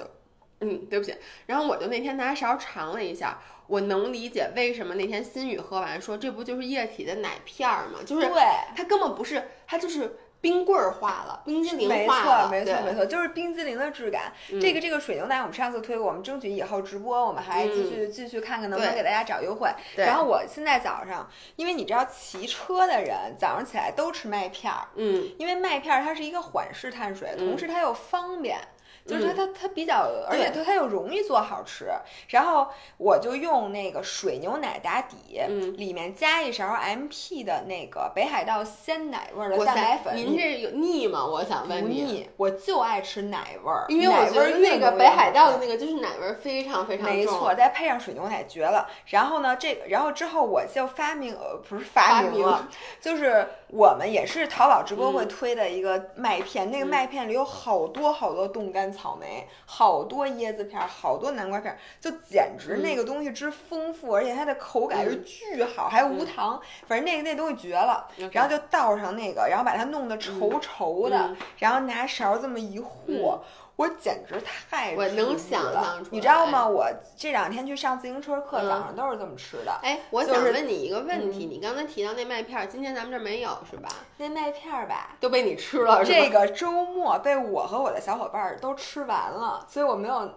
[0.61, 1.15] 嗯，对不起，
[1.47, 8.01] 然后我就那天拿勺尝了一下，我能理解为什么那天心雨喝完说这不就是液体的奶片儿吗？
[8.05, 8.43] 就是对。
[8.75, 14.33] 它根本不是，它就是冰棍儿化了，冰激凌没化了，错，没错，没错，就是冰激凌的质感。
[14.61, 19.71] 这个这个水牛奶，我们上次推过，我们争取以后直播，我们还继续、继续看看能不能给大家找优惠。
[19.97, 28.59] 然后我现在早上，因为你知道骑车的人早上起来都吃麦片儿，嗯，因为麦片儿它是一个缓释碳水，同时它又方便。
[29.07, 31.87] 就是它嗯它它比较，而且它它又容易做好吃。
[32.29, 40.17] 然后我就用那个水牛奶打底，嗯里面加一勺 MP 的那个北海道鲜奶味儿的蛋白粉。
[40.17, 41.25] 您这有腻吗？
[41.25, 42.03] 我想问你。
[42.03, 48.89] 腻，我就爱吃奶味儿，因为我觉得那个北海道的那个就是奶味儿非常非常重，没错，再配上水牛奶绝了。
[49.07, 52.69] 然后呢，这个，然后之后我就发明，呃，不是发发明了，
[53.01, 56.89] 就是我们也是淘宝直播会嗯推的一个麦片，那个嗯。
[56.89, 65.25] 麦片里有好多好多冻干草莓，好多椰子片儿，好多南瓜片儿，就简直那个东西之丰富，而且它的口感是嗯。
[65.25, 68.07] 巨好，还无糖，反正那个那东西绝了。
[68.31, 71.37] 然后就倒上那个，然后把它弄得稠稠的，嗯。
[71.57, 73.43] 然后拿勺这么一和。
[73.77, 76.67] 我简直太我能想象出你知道吗？
[76.67, 79.73] 我这两天去上自行车课，嗯早上都是这么吃的。
[79.83, 83.89] 哎，我就是想问你一个问嗯题，你刚才提到那麦片儿，今天咱们这儿没有是吧？
[84.19, 86.05] 那麦片儿吧，都被你吃了？
[86.05, 90.31] 这个周末被我和我的小伙伴儿都吃完了，所以我没有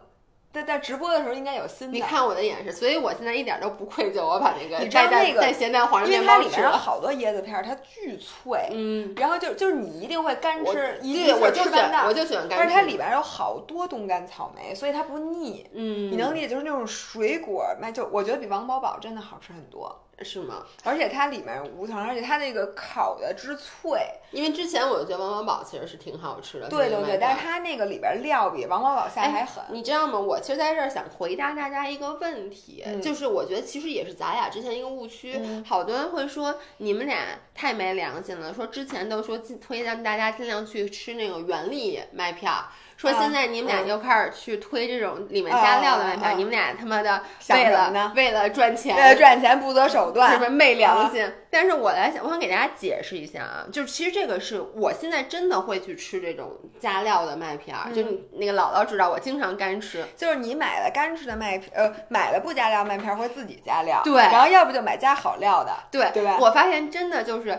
[0.56, 1.94] 在在直播的时候应该有新的。
[1.94, 6.78] 你看我的眼神，所以我现在一点都不愧疚，我把那个你知道带那个带咸蛋黄的因为面包吃它里面有。
[6.86, 12.64] 好多椰子片儿，它巨脆，嗯，然后就就是你一定会干吃，一对，我就喜欢，我就喜欢干吃。
[12.64, 15.68] 但是它里边有好多冻干草莓，所以它不腻。
[15.74, 20.05] 嗯，你能理解，就是那种水果，那就我觉得比王饱饱真的好吃很多。
[20.22, 20.66] 是吗？
[20.84, 24.00] 而且它里面无糖，而且它那个烤的之脆，
[24.32, 26.70] 因为之前我就觉得王宝宝其实是挺好吃的。
[26.70, 29.64] 对对对，但是是它那个里边料比王饱饱下还狠。
[29.70, 30.18] 你知道吗？
[30.18, 35.36] 我其实在这儿想回答大家一个问题，嗯就是我觉得其实也是咱俩之前一个误区。
[35.38, 42.66] 嗯好多人会说你们俩太没良心了，说之前都说尽推荐大家尽量去吃那个原粒麦片儿。
[43.12, 51.24] 说啊现在你们俩嗯又开始去推这种里面加料的麦片你们俩他妈的为了呢为了赚钱，为了赚钱不择手段，是不是昧良心？
[51.24, 60.06] 啊但是我来想，我想给大家解释一下啊，就是其实这个是我现在真的会去吃这种加料的麦片儿，就你那个姥姥知道，我经常干吃。
[60.18, 67.58] 就是你买了干吃的麦片，呃，买了不加料麦片，会自己加料，对然后要不就买加好料的，对，对吧我发现真的就是。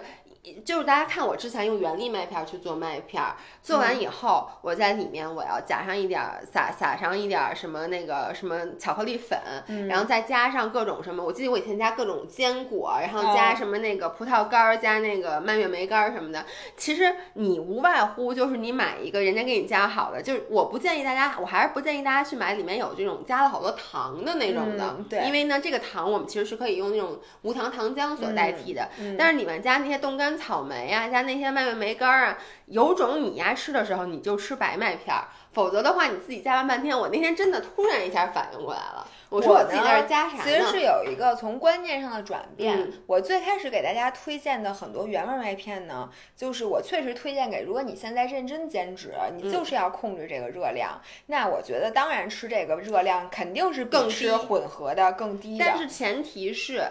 [0.65, 9.39] 就是大家看我之前用原粒麦片儿去做麦片儿，做完以后，我在里面我要加上一点儿撒撒上一点儿什么那个什么巧克力粉，
[9.89, 16.45] 然后再加上各种什么，我记得我以前加各种坚果，然后加什么那个葡萄干儿，加那个蔓越莓干儿什么的。
[16.77, 25.25] 其实你无外乎就是你买一个人家给你加好的，就是我不建议大家，我还是不建议大家去买里面有这种加了好多糖的那种的，嗯对。
[25.27, 40.43] 因为呢这个糖我们其实是可以用那种无糖糖浆所代替的，嗯但是里面加那些冻干草莓呀、加那些蔓越莓干儿啊，有种你呀吃的时候你就吃白麦片儿，否则的话你自己加完半天，我那天真的突然一下反应过来了，我说我自己在这儿加啥呢？
[40.45, 42.79] 其实是有一个从观念上的转变。
[42.81, 55.65] 嗯我最开始给大家推荐的很多原味麦片呢，就是我确实推荐给，如果你现在认真减脂，嗯你就是要控制这个热量，那我觉得当然吃这个热量肯定是比更吃混合的更低的。
[55.65, 56.83] 但是前提是，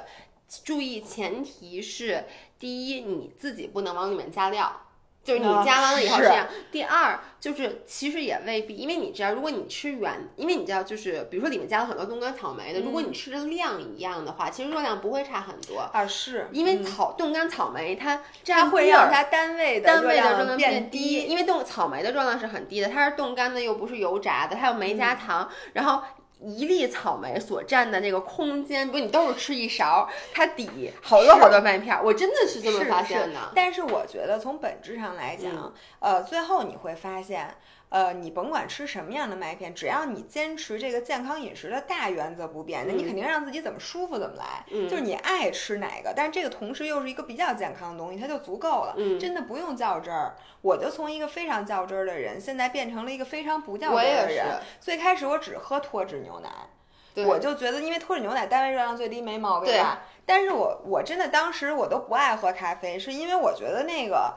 [0.63, 2.25] 注意前提是，
[2.59, 4.81] 第一你自己不能往里面加料。
[5.23, 6.47] 就是你啊加完了以后这样。
[6.71, 15.79] 第二就是其实也未必，因为你知道，如果你吃原，因为你知道，就是比如说里面加了很多冻干草莓的，如果嗯你吃的量一样的话，其实热量不会差很多。
[15.79, 26.03] 啊是，因为嗯草冻干草莓它这样会让它单位的单位的热量量变低，因为冻草莓的热量是很低的，它是冻干的，又不是油炸的，它又没嗯加糖，然后。
[26.45, 33.51] 一粒草莓所占的那个空间，比如你都是吃一勺，它抵好多好多麦片儿，我真的是这么发现的。
[33.55, 37.55] 但是我觉得从本质上来讲，嗯呃，最后你会发现。
[37.95, 44.65] 呃，你甭管吃什么样的麦片，只要你坚持这个健康饮食的大原则不变，那你嗯肯定让自己怎么舒服怎么来。
[44.69, 48.95] 嗯就是你爱吃哪个，但是这个同时又是一个比较健康的东西，它就足够了。
[48.97, 50.35] 嗯真的不用较真儿。
[50.61, 54.45] 我就从一个非常较真儿的人，现在变成了一个非常不较真儿的人。
[54.81, 60.01] 最开始我只喝脱脂牛奶，我就觉得，因为脱脂牛奶单位热量最低，没毛病对吧？
[60.25, 64.35] 但是我我真的当时我都不爱喝咖啡，是因为我觉得那个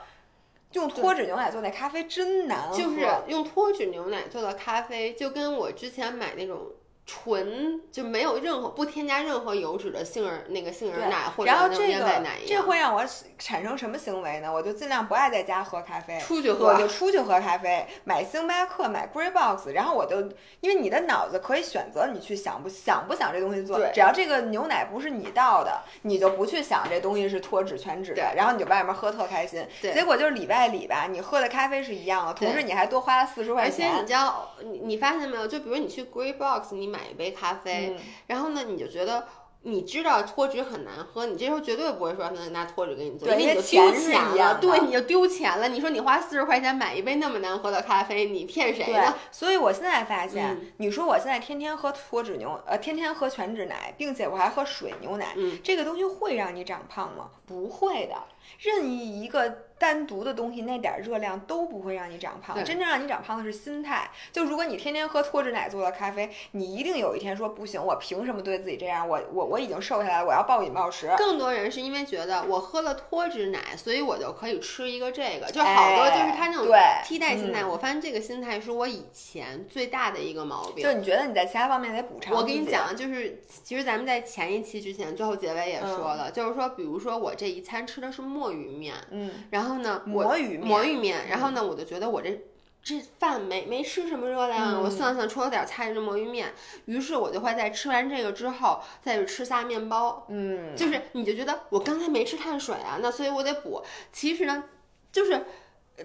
[0.72, 2.76] 用脱脂牛奶做那咖啡真难喝。
[2.76, 6.72] 就是用脱脂牛奶做的咖啡，就跟我之前买那种
[7.10, 12.36] 纯就没有任何不添加任何油脂的杏仁那个杏仁奶或者然后这个奶。
[12.46, 13.02] 这会让我
[13.38, 14.52] 产生什么行为呢？
[14.52, 20.20] 我就尽量不爱在家喝咖啡，出去喝我就出去喝咖啡，买星巴克，买 Grey Box，然后我就
[20.60, 29.66] 因为你的脑子可以选择你去想不想不想这东西做对，只要这个牛奶不是你倒的，你就不去想这东西是脱脂全脂的对，然后你就外面喝特开心。
[29.80, 34.06] 对结果就是里外里吧，你喝的咖啡是一样的，同时你还多花了四十块钱而且你钱。
[34.06, 35.46] 知道，你你发现没有？
[35.46, 39.26] 就比如你去 Grey Box，你买一杯咖啡，嗯然后呢，你就觉得。
[39.62, 45.68] 你知道脱脂很难喝，你这时候绝对不会说让他拿脱脂给你做，对因为你就丢钱了，对，你就丢钱了。
[45.68, 57.28] 你说你花四十块钱买一杯那么难喝的咖啡，你骗谁呢？，所以我现在发现，嗯你说我现在天天喝脱脂牛，呃，天天喝全脂奶，并且我还喝水牛奶，嗯这个东西会让你长胖吗？
[57.44, 58.14] 不会的，
[58.60, 62.54] 任意一个单独的东西，那点儿热量都不会让你长胖。
[62.54, 64.10] 对真正让你长胖的是心态。
[64.32, 69.08] 就如果你天天喝脱脂奶做的咖啡，你一定有一天说不行，我凭什么对自己这样？
[69.08, 71.10] 我我我已经瘦下来，我要暴饮暴食。
[71.16, 76.66] 更多人是因为觉得我喝了脱脂奶，所以我就可以吃一个这个，就好多就是他那种
[77.04, 77.62] 替代心态。
[77.62, 80.92] 嗯我发现这个心态是我以前最大的一个毛病就。
[80.98, 92.40] 你觉得你在其他方面得补偿我跟你讲，就是其实咱们在前一期之前，最后结尾也说了，就是说，比如说我这一餐吃的是墨鱼面，嗯，然后呢，我魔芋，魔芋面，然后呢，我就觉得我这。
[92.80, 96.54] 这饭没没吃什么热量我算算，除了点菜是魔芋面，
[96.86, 103.82] 于是我就会在吃完这个之后，再去吃下面包，嗯，就是你就觉得我刚才没吃碳水啊，那所以我得补。
[104.10, 104.64] 其实呢，
[105.12, 105.44] 就是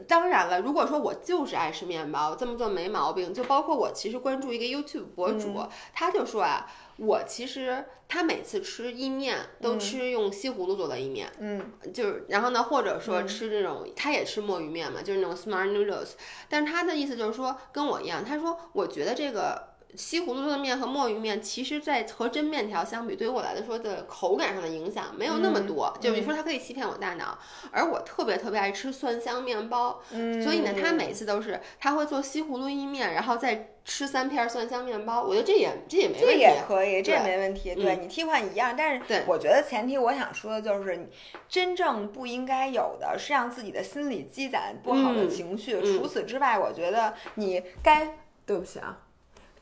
[0.08, 3.34] 当然了，如果说我就是爱吃面包，这么做没毛病。
[3.34, 16.12] 就包括我其实关注一个 YouTube 博主，他就说啊，我其实他每次吃意面都吃用西葫芦做的意面，嗯，就是然后呢，或者说吃这种，他也吃墨鱼面嘛，就是那种 smart noodles。
[16.48, 19.73] 但是他的意思就是说跟我一样，他说我觉得这个。
[19.96, 25.96] 西葫芦做的面和墨鱼面，其实，在和真面条相比，对于我来说的口感上的影响没有那么多。
[26.02, 27.38] 就比如说，它可以欺骗我大脑，
[27.72, 30.02] 而我特别特别爱吃蒜香面包，
[30.44, 35.24] 所以呢，他每次都是他会做西葫芦意面，然后再吃三片蒜香面包。
[35.24, 37.76] 我觉得这也这也没问题，这也可以，这也没问题。
[37.76, 41.08] 对你替换一样，但是我觉得前提我想说的就是，
[41.48, 45.82] 真正不应该有的是让自己的心理积攒不好的情绪。
[45.82, 48.98] 除此之外，我觉得你该对不起啊。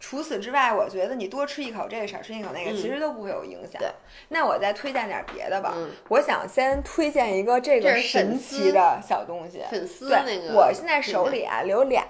[0.02, 3.80] 除此之外，我觉得你多吃一口这个，少吃一口那个，其实都不会有影响。
[3.80, 3.88] 对，
[4.30, 5.74] 那我再推荐点别的吧。
[6.10, 9.62] 我想先推荐一个这个神奇的小东西。
[9.70, 12.04] 粉丝那个，我现在手里啊留俩，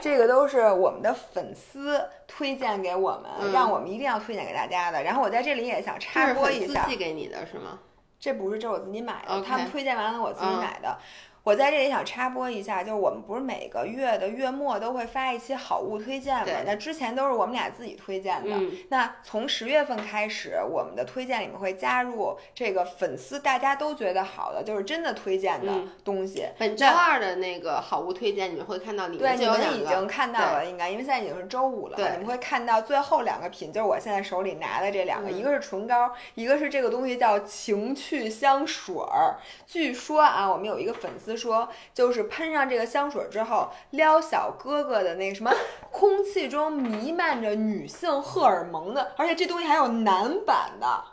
[0.00, 5.02] 这个都是我们的粉丝推荐给我们，让我们一定要推荐给大家的。
[5.02, 6.86] 然后我在这里也想插播一下。
[6.86, 7.80] 寄给你的是吗？
[8.20, 9.42] 这不是，这是我自己买的。
[9.42, 10.96] 他们推荐完了，我自己买的。
[11.44, 16.46] 我在这里想插播一下，就是我们不是每个月的月末都会发一期好物推荐吗？
[16.64, 18.56] 那之前都是我们俩自己推荐的。
[18.88, 25.70] 那从十月份开始，我们的推荐里面会加入这个粉丝大家都觉得好的，就是真的推荐的
[26.02, 26.46] 东西。
[26.58, 31.96] 本周二的那个好物推荐，你们会看到里面对，你们已经看到了，应该，因为现在已经是周五了。
[31.96, 39.36] 对，你们会看到最后两个品，就是我现在手里拿的这两个，一个是唇膏，一个是这个东西叫情趣香水儿。
[39.66, 42.24] 据说啊，我们有一个粉丝说，就是。
[42.24, 45.52] 喷上这个香水之后，撩小哥哥的那个什么，
[45.92, 51.04] 空气中弥漫着女性荷尔蒙的，而且这东西还有男版的。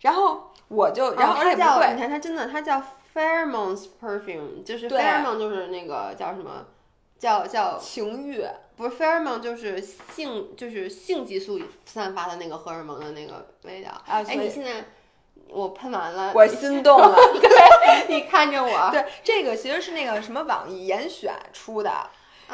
[0.00, 2.82] 然后我就，然后而且你看它真的，它叫
[3.14, 6.66] Pheromones Perfume，就是 Pheromone 就是那个叫什么，
[7.18, 8.44] 叫叫情欲，
[8.76, 13.90] 不是 Pheromone 就是性，就是性激素散发的那个荷尔蒙的那个味道。
[14.06, 14.84] 哎，你现在。
[15.48, 17.16] 我喷完了，我心动了。
[17.40, 18.90] 对，你看着我。
[18.90, 21.90] 对，这个其实是那个什么网易严选出的。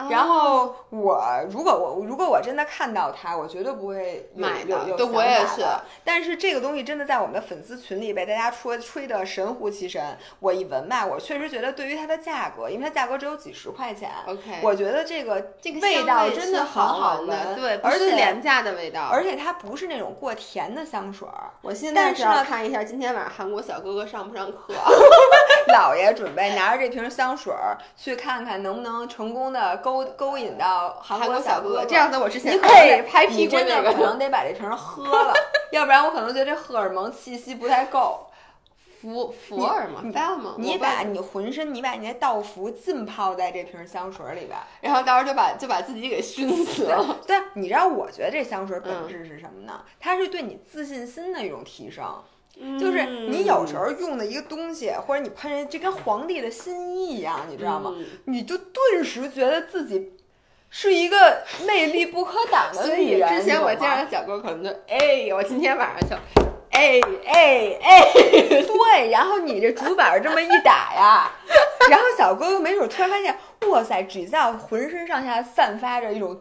[0.08, 4.96] 然后我如果我如果我真的看到它，我绝对不会买的。
[4.96, 5.64] 对，我也是。
[6.04, 10.16] 但是这个东西真的在我们的粉丝群里被大家吹吹的神乎其神。
[10.40, 21.50] 我一闻吧，我确实觉得对于它的价格，因为它价格只有几十块钱，OK，我觉得这个这个味道真的很好闻，对，而且廉价的味道，而且它不是那种过甜的香水儿。
[21.60, 24.74] 我现在是要看一下今天晚上韩国小哥哥上不上课。
[25.72, 31.84] 老爷准备拿着这瓶香水儿去看看能不能成功的勾勾引到韩国小哥哥。
[31.84, 35.34] 这样子，我之前你可以拍屁股那个，可能得把这瓶喝了，
[35.72, 38.28] 要不然我可能觉得这荷尔蒙气息不太够。
[39.00, 47.18] 福福尔蒙，你把你浑身，你把你那道服浸泡在这瓶香水里边，然后到时候就把就把自己给熏死了。
[47.26, 49.82] 对，你知道我觉得这香水本质是什么呢？
[49.98, 52.22] 它是对你自信心的一种提升。
[52.78, 57.94] 就是你有时候用的一个东西，或者你喷人，这跟皇帝的新衣一样，你知道吗？
[58.26, 60.12] 你就顿时觉得自己
[60.70, 63.28] 是一个魅力不可挡的女人。
[63.36, 66.16] 之前我见着小哥可能就哎，我今天晚上就
[66.70, 71.32] 哎哎哎， 对，然后你这主板这么一打呀，
[71.90, 73.36] 然后小哥哥没准突然发现，
[73.70, 76.38] 哇塞，只在浑身上下散发着一种。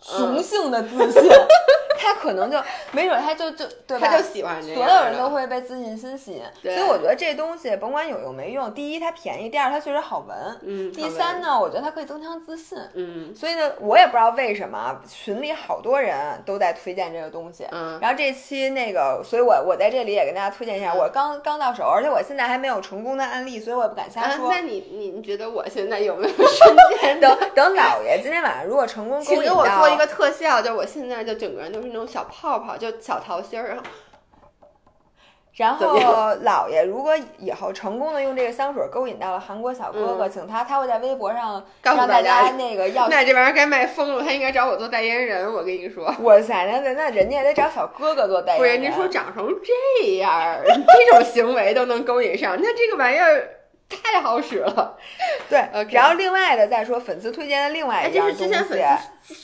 [0.00, 1.30] 雄性的自信，
[1.98, 2.58] 他可能就
[2.92, 4.08] 没准他就就对吧？
[4.08, 24.48] 他就喜欢这所有人都会被自信心吸引，所以我觉得这东西甭管有用没用，第一它便宜，第二它确实好闻，嗯，第三呢，我觉得它可以增强自信，嗯，所以呢，我也不知道为什么群里好多人都在推荐这个东西，嗯，然后这期那个，所以我我在这里也跟大家推荐一下，我刚刚到手，而且我现在还没有成功的案例，所以我也不敢瞎说。
[24.50, 27.20] 那你你你觉得我现在有没有瞬间？
[27.20, 29.89] 等等，老爷今天晚上如果成功勾引到。
[29.92, 33.76] 一个特效，就我现在就整个人都是那种小泡泡，就小桃心儿，
[35.56, 53.59] 然后，然后老爷如果以后成功的用这个香水勾引到了韩国小哥哥，请他他会在微博上告诉大家那个要那这玩意儿该卖疯了，他应该找我做代言人，我跟你说，哇塞，那那那人家也得找小哥哥做代言人，不是人家说长成这样，这种行为都能勾引上，那这个玩意儿。
[53.90, 54.96] 太好使了，
[55.48, 55.68] 对。
[55.90, 58.48] 然后另外的再说粉丝推荐的另外一样东西，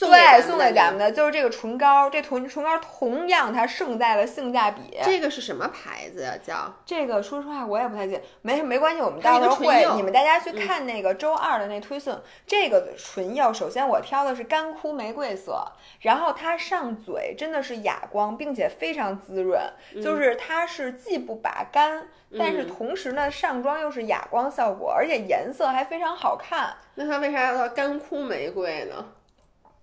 [0.01, 2.09] 对，送给咱们的就是这个唇膏。
[2.09, 4.97] 这唇唇膏同样它胜在了性价比。
[5.03, 6.33] 这个是什么牌子呀？
[6.45, 7.21] 叫这个？
[7.21, 12.21] 说实话我也不太记，没没关系，我们到时候会你们大家去看那个周二的那推送。
[12.45, 15.65] 这个唇釉首先我挑的是干枯玫瑰色，
[16.01, 19.59] 然后它上嘴真的是哑光，并且非常滋润，
[20.01, 24.36] 就是它是既不拔干，但是同时呢上妆又是哑光。
[24.37, 26.75] 光效果，而且颜色还非常好看。
[26.93, 29.03] 那它为啥要叫干枯玫瑰呢？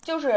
[0.00, 0.32] 就是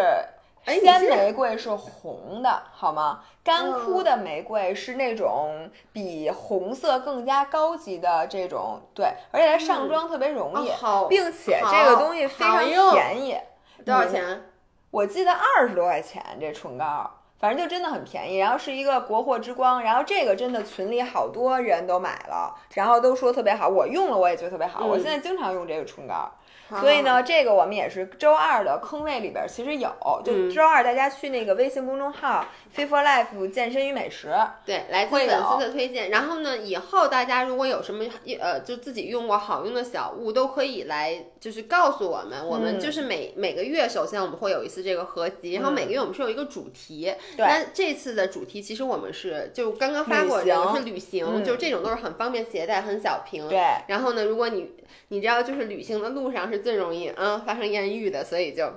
[0.66, 3.22] 鲜玫瑰是红的，好吗？
[3.44, 10.72] 干枯的玫瑰是那种比红色更加高级的这种，对，而且它上妆特别容易，
[11.08, 13.38] 并且这个东西非常便宜，
[13.86, 14.42] 多少钱？
[14.90, 18.38] 我记得二十多块钱这唇膏，反正就真的很便宜。
[18.38, 23.68] 然后是一个国货之光，然后这个真的群里好多人都买了，然后都说特别好。
[23.68, 26.32] 我用了我也觉得特别好，嗯我现在经常用这个唇膏。
[26.70, 29.90] 好所以，呢，这个我们也是周二的坑位里边儿其实有，
[30.24, 32.46] 就嗯周二大家去那个微信公众号
[32.76, 34.34] “Fit for Life 健身与美食
[34.66, 36.10] 对，来自粉丝的推荐。
[36.10, 38.06] 然后呢，以后大家如果有什么
[38.40, 42.46] 呃，就自己用过好用的小物，都可以来就是告诉我们。
[42.46, 47.14] 我们嗯就是每每个月，首先我们会有一次这个合集，然后每个月我们是有一个主题。
[47.36, 53.24] 对那这次的主题其实我们是就刚刚发过旅行这个是旅行，嗯就这种都是很方便携带，很小”。
[53.28, 53.48] 瓶。
[53.50, 54.72] 对，然后呢，如果你
[55.10, 58.72] 你知道，就是旅行的路上是最容易啊、发生艳遇的，所以就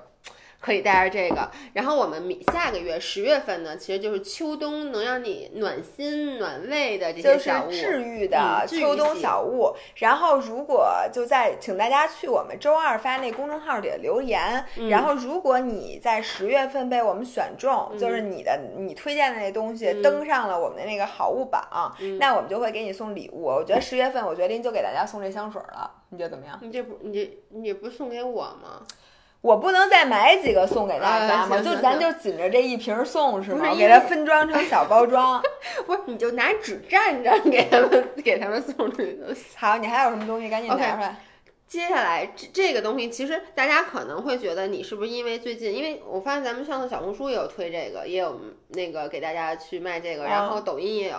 [0.60, 1.50] 可以带着这个。
[1.72, 7.70] 然后我们明下个月十月份呢，其实就是秋冬能让你暖心暖胃的这就是些小物。
[7.70, 9.74] 治愈的秋冬小物。
[9.96, 14.64] 然后，如果就在，请大家去我们周二发那公众号里的留言。
[14.76, 23.42] 嗯然后，如果你在十月份被我们选中，就是你的你推荐的那东西登上了我们的那个好物榜，嗯那我们就会给你送礼物。
[23.42, 26.58] 我觉得十月份，我决定就给大家送这香水了，你觉得怎么样？
[26.60, 28.82] 你这不你这你这不送给我吗？
[29.40, 31.58] 我不能再买几个送给大家吗？
[31.62, 33.74] 就咱就紧着这一瓶送是吗？
[33.74, 35.42] 给它分装成小包装。
[35.86, 39.44] 不是，你就拿纸蘸着给他们给他们送出去就行。
[39.56, 40.50] 好，你还有什么东西？
[40.50, 41.16] 赶紧拿出来。
[41.66, 48.38] 接下来这这个东西，其实大家可能会觉得你是不是因为最近，因为我发现咱们上次小红书也有推这个，也有
[48.68, 51.16] 那个给大家去卖这个，然后抖音也有。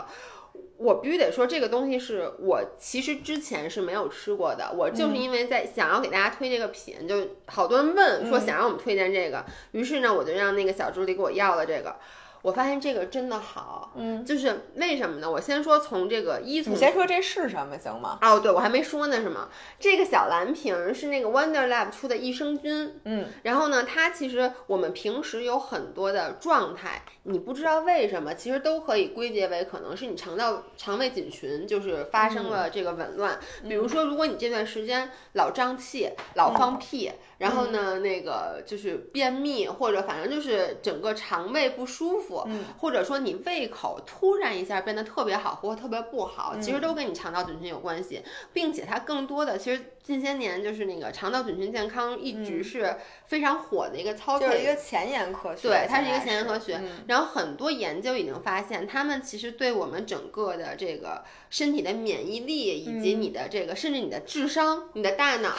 [0.77, 11.95] 我必须得说，这个东西是我其实之前是没有吃过的，我就是因为在想要给大家推这个品，就好多人问说想让我们推荐这个，于是呢，我就让那个小助理给我要了这个。
[12.41, 15.29] 我发现这个真的好，嗯，就是为什么呢？
[15.29, 18.17] 我先说从这个一从你先说这是什么行吗？
[18.21, 19.49] 哦，对，我还没说呢，是吗？
[19.79, 33.39] 这个小蓝瓶儿是那个 Wonder Lab 出的益生菌，嗯，然后呢，它其实我们平时有很多的状态，你不知道为什么，其实都可以归结为可能是你肠道肠胃菌群就是发生了这个紊乱。
[33.63, 42.30] 比如说，如果你这段时间老胀气、老放屁，然后呢，那个就是便秘，或者反正就是整个肠胃不舒服，
[42.79, 48.21] 或者说你胃口突然一下变得特别好或者特别不好，其实都跟你肠道菌群有关系，
[48.53, 56.79] 并且它更多的其实近些年就是那个肠道菌群健康一直是非常火的一个就是一个前沿科学，对，它是一个前沿科学。
[56.81, 65.51] 嗯然后很多研究已经发现，他们其实对我们整个的这个身体的免疫力，以及嗯你的这个，甚至你的智商、你的大脑，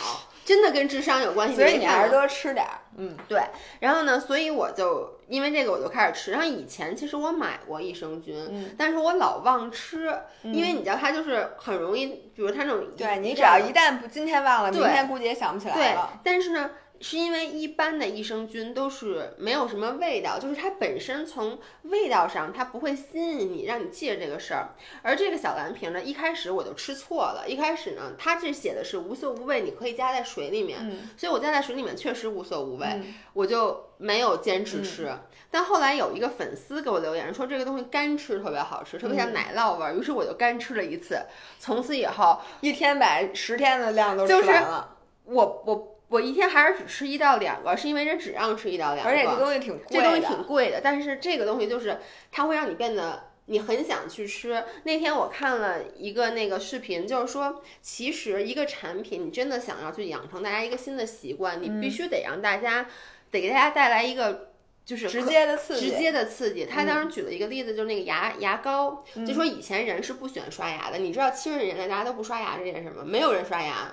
[0.45, 1.57] 真的跟智商有关系。
[1.57, 2.81] 所以你还是多吃点儿。
[2.97, 3.41] 嗯，对，
[3.81, 6.31] 然后呢，所以我就因为这个我就开始吃。
[6.31, 16.71] 然后以前其实我买过益生菌，嗯但是我老忘吃，因为你知道它就是很容易，比如它那种对你只要一旦不今天忘了，明天估计也想不起来对了。，但是呢。
[17.03, 24.77] 是因为一般的益生菌都是没有什么味道，就是它本身从味道上它不会吸引你，让你记着这个事儿。
[25.03, 35.13] 而这个小蓝瓶呢，一开始我就吃错了，一开始呢，它这写的是无色无味，你可以加在水里面，嗯所以我加在水里面确实无色无味，嗯我就没有坚持吃。
[35.51, 41.21] 但后来有一个粉丝给我留言说这个东西干吃特别好吃，特别像奶酪味儿，于是我就干吃了一次。
[41.59, 49.89] 从此以后，一天把十天的量都吃就是完了，我我我一天还是只吃一到两个，是因为人只让吃一到两个，而且这东西挺贵的。
[49.91, 51.99] 这东西挺贵的，但是这个东西就是
[52.31, 53.33] 它会让你变得。
[53.47, 54.65] 你很想去吃。
[54.85, 62.87] 那天我看了一个那个视频，就是说，其实一个产品，你真的想要去养成大家一个新的习惯，你必须得让大家，
[63.33, 64.53] 得给大家带来一个
[64.85, 66.65] 就是直接的刺激，直接的刺激。
[66.65, 70.99] 他当时举了一个例子，就是那个牙牙膏，就说以前人是不喜欢刷牙的。
[70.99, 73.03] 你知道七十年代大家都不刷牙这件事吗？
[73.05, 73.93] 没有人刷牙，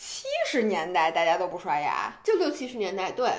[0.00, 3.32] 七十年代大家都不刷牙，就六七十年代，对。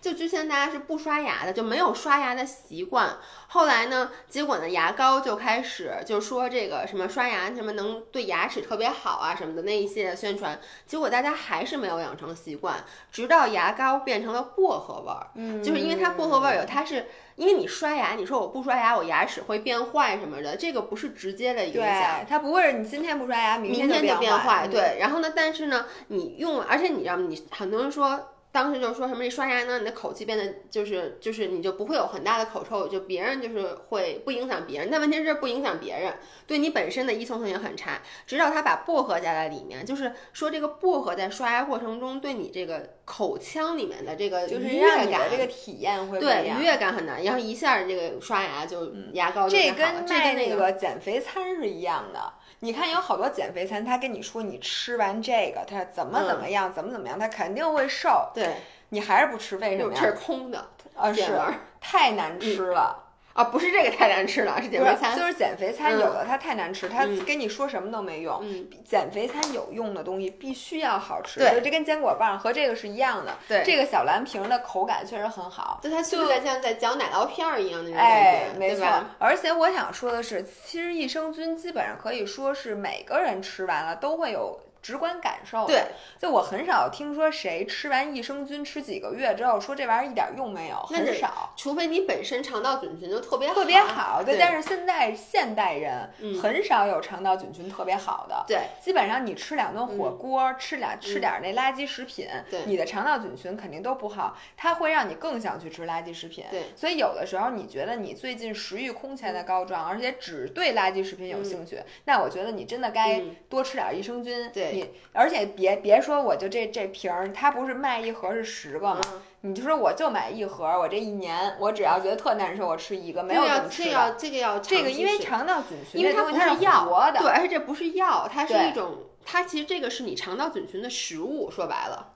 [0.00, 3.18] 就之前大家是不刷牙的，就没有刷牙的习惯。
[3.48, 12.82] 后来呢，结果呢，牙膏就开始就说这个什么刷牙什么能对牙齿特别好啊什么的那一系列宣传，结果大家还是没有养成习惯，
[13.12, 17.06] 直到牙膏变成了薄荷味儿，嗯就是因为它薄荷味儿有它是。
[17.36, 21.82] 因为你刷牙，你说我不刷牙，我牙齿会变坏什么的，这个不是直接的影响。
[21.82, 24.68] 对，它不会是你今天不刷牙，明天就变坏。
[24.68, 27.24] 对，然后呢，但是呢，你用，而且你知道吗？
[27.26, 34.88] 你很多人说当时就说什么，你刷牙呢你的口气变得就是就是你就不会有很大的口臭，就别人就是会不影响别人。
[34.90, 36.14] 但问题是不影响别人，
[36.46, 38.00] 对你本身的依从性也很差。
[38.26, 46.62] 直到他把薄荷加在里面，就是说这个薄荷在刷牙过程中对你这个口腔里面的这个就是愉悦感这个体验会对愉。
[46.62, 52.34] 悦感很难，然后一下这个刷牙就牙膏就这跟那个减肥餐是一样的。
[52.62, 58.30] 你看，有好多减肥餐，他跟你说你吃完这个，他怎么怎么样，怎么怎么样，他肯定会瘦。
[58.34, 58.54] 对，
[58.90, 60.18] 你还是不吃，为什么这是呀？
[60.20, 61.32] 空的啊，是
[61.80, 62.99] 太难吃了。
[63.32, 65.16] 啊，不是这个太难吃了，是减，肥餐。
[65.16, 68.40] 就是减肥餐，嗯有的它太难吃，它嗯跟你说什么都没用。
[68.42, 73.36] 嗯，减肥餐有用的东西必须要好吃，对就这跟坚果棒和这个是一样的。
[73.48, 75.78] 对这个小蓝瓶的口感确实很好。
[75.82, 78.86] 就它就在像在嚼奶酪片儿一样那种哎感，觉，没错？。
[79.18, 85.66] 而且我想说的是，其实益生菌基本上可以说是每个人吃完了都会有直观感受。
[85.66, 85.84] 对，
[86.18, 91.52] 就我很少听说谁吃完益生菌吃几个月之后说这玩意儿一点用没有，很少。
[91.56, 106.44] 除非你本身肠道菌群就特别特别好，对，但是现在现代人嗯很少有肠道菌群特别好的，对基本上你吃两顿火锅，吃俩吃点儿那垃圾食品，嗯对你的肠道菌群肯定都不好，它会让你更想去吃垃圾食品。
[106.50, 114.50] 对，所以有的时候你觉得你最近食欲空前的高涨，而且只对垃圾食品有兴趣，那我觉得你真的该嗯多吃点益生菌。
[114.52, 119.00] 对你而且别别说我就这这瓶儿，它不是卖一盒是十个吗？
[119.12, 123.84] 嗯你就说我就买一盒，我这一年我只要觉得特难受，我吃一个，没有这个要怎么吃的。
[123.84, 132.12] 这个要这个要这个因为肠道菌群因为它不是药对，而且这不是药，它是一种，它其实这个是你肠道菌群的食物，说白了，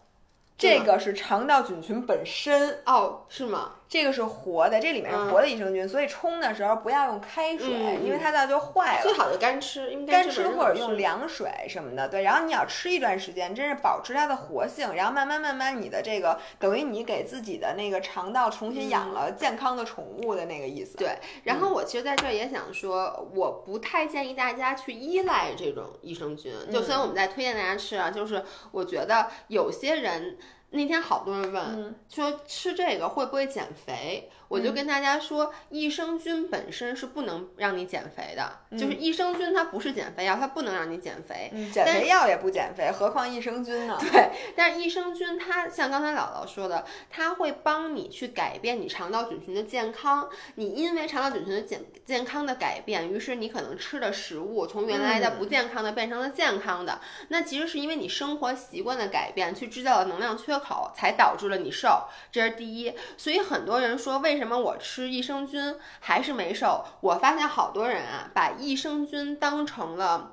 [0.59, 3.77] 这个是肠道菌群本身，哦，是吗？
[3.89, 9.03] 这个是活的，这里面是嗯活的益生菌，所以冲的时候不要用开水，嗯因为它到就坏了。
[9.03, 20.97] 最好就干吃，因为干吃或者用凉水什么的，对，然后你要吃一段时间，真是保持它的活性，然后慢慢慢慢你的这个等于你给自己的那个肠道重新养了健康的宠物的那个意思。
[20.97, 26.53] 对，然后我其实在这儿也想说，我不太建议大家去依赖这种益生菌。
[26.73, 30.37] 就虽然我们在推荐大家吃啊，就是我觉得有些人
[30.75, 31.95] 那天好多人问、嗯。
[32.09, 41.51] 说吃这个会不会减肥，我就嗯跟大家说，益生菌本身是不能让你减肥的，就是益生菌它不是减肥药，它不能让你减肥。
[41.53, 43.97] 嗯，减肥药也不减肥，何况益生菌呢？
[44.13, 50.29] 对，但是益生菌它像刚才姥姥说的，它会帮你去改变你肠道菌群的健康。
[50.57, 57.01] 你因为肠道菌群的健健康的改变，于是你可能吃的食物从原来的不健康的变成了健康的。
[57.29, 62.05] 那其实是因为你生活习惯的改变，去制造了能量缺口，才导致了你瘦。
[62.31, 62.95] 这是第一。
[63.17, 66.85] 所以很多人说，为为什么我吃益生菌还是没瘦？
[67.01, 70.33] 我发现好多人啊，把益生菌当成了。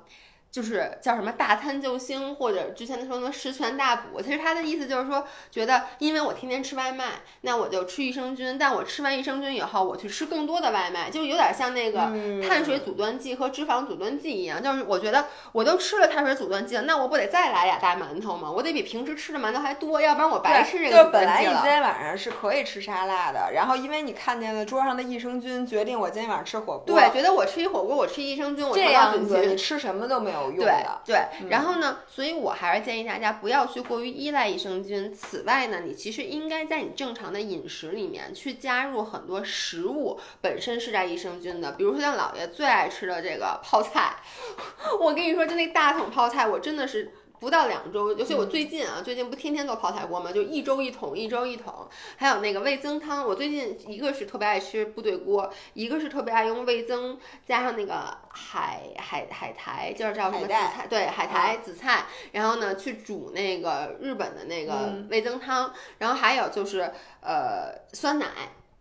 [0.52, 4.20] 就是叫什么大餐救星，或者之前的说什么十全大补。
[4.20, 8.58] 其实他的意思就是说，觉得因为我天天吃外卖，那我就吃益生菌。
[8.58, 14.62] 但我吃完益生菌以后，我去吃更多的外卖，就有点像那个嗯碳水阻断剂和脂肪阻断剂一样。
[14.62, 18.52] 就是我觉得我都吃了碳水阻断剂了，那我不得再来俩大馒头吗？
[18.52, 21.40] 我得比平时吃的馒头还多，要不然我白吃这个阻就是本来。
[21.40, 26.82] 你今天晚上是可以吃沙拉的，然后因为你看见了桌上的益生菌，决定我今天晚上吃火锅。
[26.84, 29.62] 对，觉得我吃一火锅，我吃益生菌，我这样子你。
[29.62, 31.00] 吃什么都没有用对的。
[31.04, 35.12] 对，然后呢，所以我还是建议大家不要去过于依赖益生菌。
[35.12, 44.16] 此外呢，你其实应该在你正常的饮食里面去加入很多食物本身是带益生菌的，比如说像姥爷最爱吃的这个泡菜。
[45.00, 47.12] 我跟你说，就那大桶泡菜，我真的是。
[47.42, 50.30] 不到两周，尤其我最近啊，最近不天天做泡菜锅吗？
[50.30, 51.88] 就一周一桶，一周一桶。
[52.16, 68.28] 还有那个味增汤，我最近一个是特别爱吃部队锅，一个是特别爱用味增加上那个海海海苔，就是叫什么紫菜，对，海苔、紫菜，然后呢去煮那个日本的那个嗯味增汤，然后还有就是呃酸奶。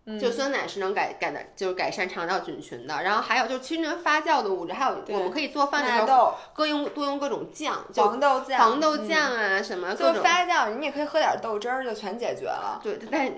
[0.05, 3.03] 嗯就酸奶是能改改的，就是改善肠道菌群的。
[3.03, 10.23] 然后还有就是其实发酵的物质，还有我们可以做饭的时候纳豆、各用多用各种酱，就黄豆酱、黄豆嗯酱啊、什么各就种。
[10.23, 12.79] 发酵，你也可以喝点豆汁儿，就全解决了。
[12.83, 13.31] 对，但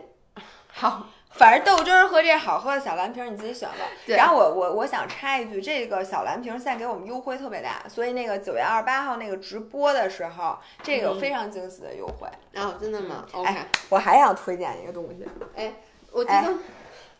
[0.76, 3.86] 好，反正豆汁儿和这好喝的小蓝瓶儿你自己选吧。
[4.05, 12.28] 对然后我我我想插一句，这个小蓝瓶儿现在给我们优惠特别大，所以那个九月二十八号那个直播的时候，这个有非常惊喜的优惠。
[12.55, 15.74] 哦，真的吗？OK，哎，我还想推荐一个东西，哎，
[16.14, 16.55] 我记哎得，哎，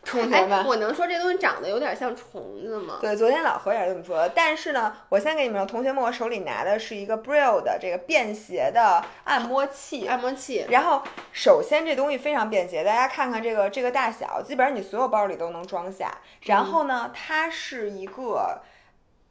[0.04, 0.64] 同学们。
[0.64, 2.98] 我能说这东西长得有点像虫子吗？
[3.00, 4.28] 对，昨天老何也是这么说的。
[4.34, 10.06] 但是呢，我先给你们说，同学们，我手里拿的是一个 Brill 的这个便携的按摩器。
[10.06, 16.18] 按摩器，然后，首先这东西非常便携，大家看看这个这个大小，基本上你所有包里都能装下。
[16.42, 18.60] 然后呢，它是一个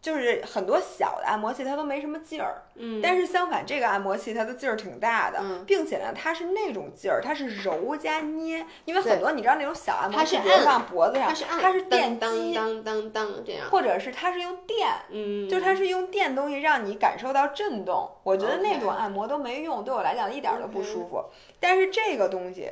[0.04, 14.90] 就是很多小的按摩器它都没什么劲儿，嗯，但是相反这个按摩器它的劲儿挺大的，嗯并且呢它是那种劲儿，它是揉加捏，因为很多你知道那种小按摩器，它是比如按放脖子上，它是按它是电当击，当当当这样，或者是它是用电。
[15.10, 21.24] 嗯，就是它是用电东西让你感受到震动，我觉得那种按摩都没用，对我来讲一点儿都不舒服。
[21.62, 22.70] 但是这个东西，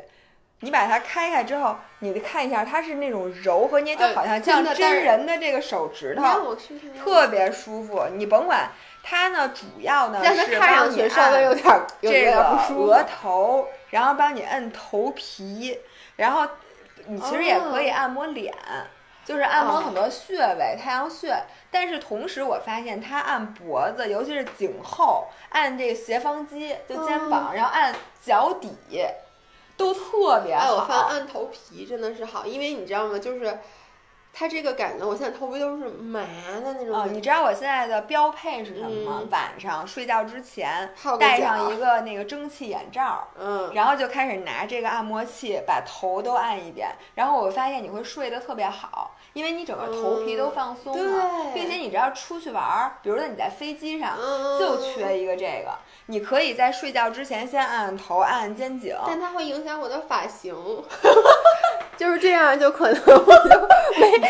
[0.62, 6.56] 你把它开开之后，你看一下，它是那种揉和捏，就呃好像像真人的这个手指头，
[7.04, 8.06] 特别舒服。
[8.14, 8.70] 你甭管
[9.04, 15.80] 它呢，主要呢是看上帮你去稍微有按点这个舒服额头，然后帮你摁头皮，
[16.16, 16.48] 然后
[17.08, 18.54] 你其实也可以哦按摩脸，
[19.26, 21.36] 就是按摩哦很多穴位、太阳穴。
[21.72, 28.78] 但是同时，我发现它按脖子，尤其是颈后，按这个斜方肌，就肩膀，然后按脚底，
[29.82, 30.86] 都特别哎，我。
[30.88, 33.18] 发现按头皮真的是好，因为你知道吗？
[33.18, 33.60] 就是
[34.34, 36.22] 它这个感觉，我现在头皮都是麻
[36.64, 39.20] 的那种啊、你知道我现在的标配是什么吗？
[39.22, 54.18] 嗯晚上睡觉之前戴上一个那个蒸汽眼罩，嗯，然后就开始拿这个按摩器把头都按一遍，然后我发现你会睡得特别好，因为你整个头皮都放松了，并且你只要出去玩儿，比如说你在飞机上。
[54.20, 55.72] 嗯就缺一个这个，
[56.08, 60.54] 你可以在睡觉之前先按按头，按按肩颈，但它会影响我的发型
[61.98, 63.68] 就是这样就可能我就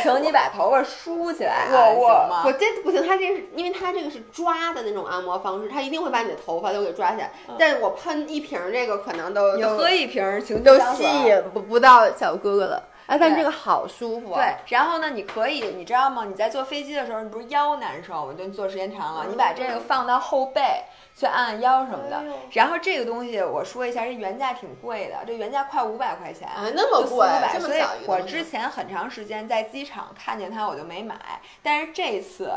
[0.02, 2.44] 请你把头发梳起来 行我吗？
[2.46, 7.32] 我这不行，他这是因为他这个是抓的那种按摩方式，他一定会把你的头发都给抓起来。
[7.58, 12.84] 但是我喷一瓶这个可能都你喝一瓶情都吸引不不到小哥哥了。
[13.12, 14.40] 哎，但对这个好舒服啊！
[14.40, 16.24] 对，然后呢，你可以，你知道吗？
[16.24, 18.34] 你在坐飞机的时候，你不是腰难受吗？
[18.38, 22.26] 就你坐时间长了，你把这个放到后背去按按腰什么的哎。
[22.54, 26.48] 然后这个东西我说一下，这原价挺贵的，这原价快五百块钱。
[26.48, 31.18] 啊，那么就四五贵，百，这么所以小一个东西我之前很长时间在机场看见它，我就没买。
[31.62, 32.50] 但是这次，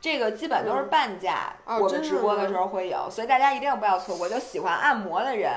[0.00, 4.28] 这个基本都是半价，哦我们直播的时候会有，所以大家一定不要错过。
[4.28, 5.52] 就喜欢按摩的人，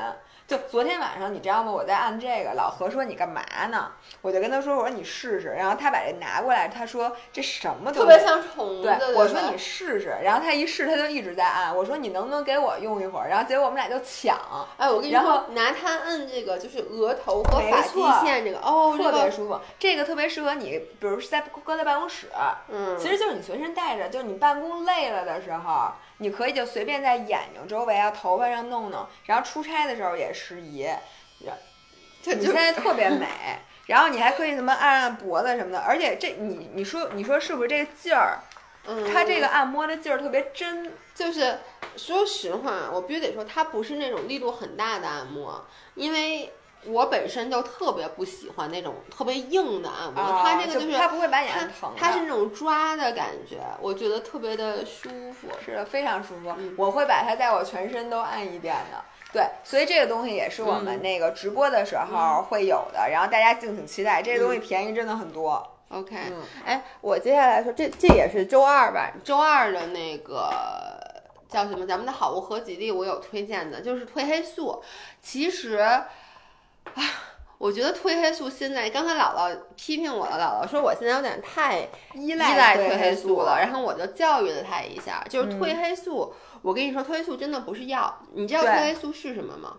[0.48, 1.72] 就昨天晚上你知道吗？
[1.72, 3.42] 我在按这个，老何说你干嘛
[3.72, 3.92] 呢？
[4.22, 5.56] 我就跟他说，我说你试试。
[5.58, 7.92] 然后他把这拿过来，他说这什么？
[7.92, 8.84] 特别像虫子。
[8.84, 11.76] 对，对我说你试试，然后他一试，他就一直在按。
[11.76, 13.28] 我说你能不能给我用一会儿？
[13.28, 14.38] 然后结果我们俩就抢，
[14.78, 19.60] 哎，我跟你说然后说，拿它摁这个就是额头和发际线这个，哦，特别舒服。
[19.80, 22.28] 这个特别适合你，比如是在搁在办公室，
[22.70, 30.88] 嗯，其实就是你随身带着，就是你办公累了的时候，你可以就随便在眼睛周围啊、头发上弄弄，然后出差的时候也适宜。
[32.26, 33.28] 你现在特别美，
[33.86, 38.40] 然后你还可以什么按按脖子什么的，而且这你你说你说是不是这个劲儿？
[38.88, 41.60] 嗯，它这个按摩的劲儿特别真，就是
[41.98, 46.52] 说实话，我必须得说，它不是那种力度很大的按摩，因为
[46.88, 55.48] 我本身就特别不喜欢那种特别硬的按摩，啊它这个就是它不会把你它按疼，它是那种抓的感觉，我觉得特别的舒服。
[55.64, 56.54] 是的，非常舒服。
[56.58, 59.04] 嗯我会把它在我全身都按一遍的。
[59.34, 64.22] 对，所以这个东西也是我们嗯那个直播的时候会有的，然后大家敬请期待。
[64.22, 65.62] 这个东西嗯便宜真的很多。
[65.90, 69.12] OK，嗯哎，我接下来说，这这也是周二吧？
[69.24, 70.50] 周二的那个
[71.50, 71.86] 叫什么？
[71.86, 74.82] 咱们的好物合集里，我有推荐的，就是褪黑素。
[75.22, 75.86] 其实，
[76.94, 77.04] 啊，
[77.58, 81.80] 我觉得褪黑素现在，刚才姥姥批评我了，姥姥说我现在有点太
[82.14, 86.34] 依依赖褪褪黑素素了，然后我就教育了他一下，就是嗯褪黑素。
[86.62, 89.78] 我跟你说，褪黑素真的不是药，你知道褪黑素是什么吗？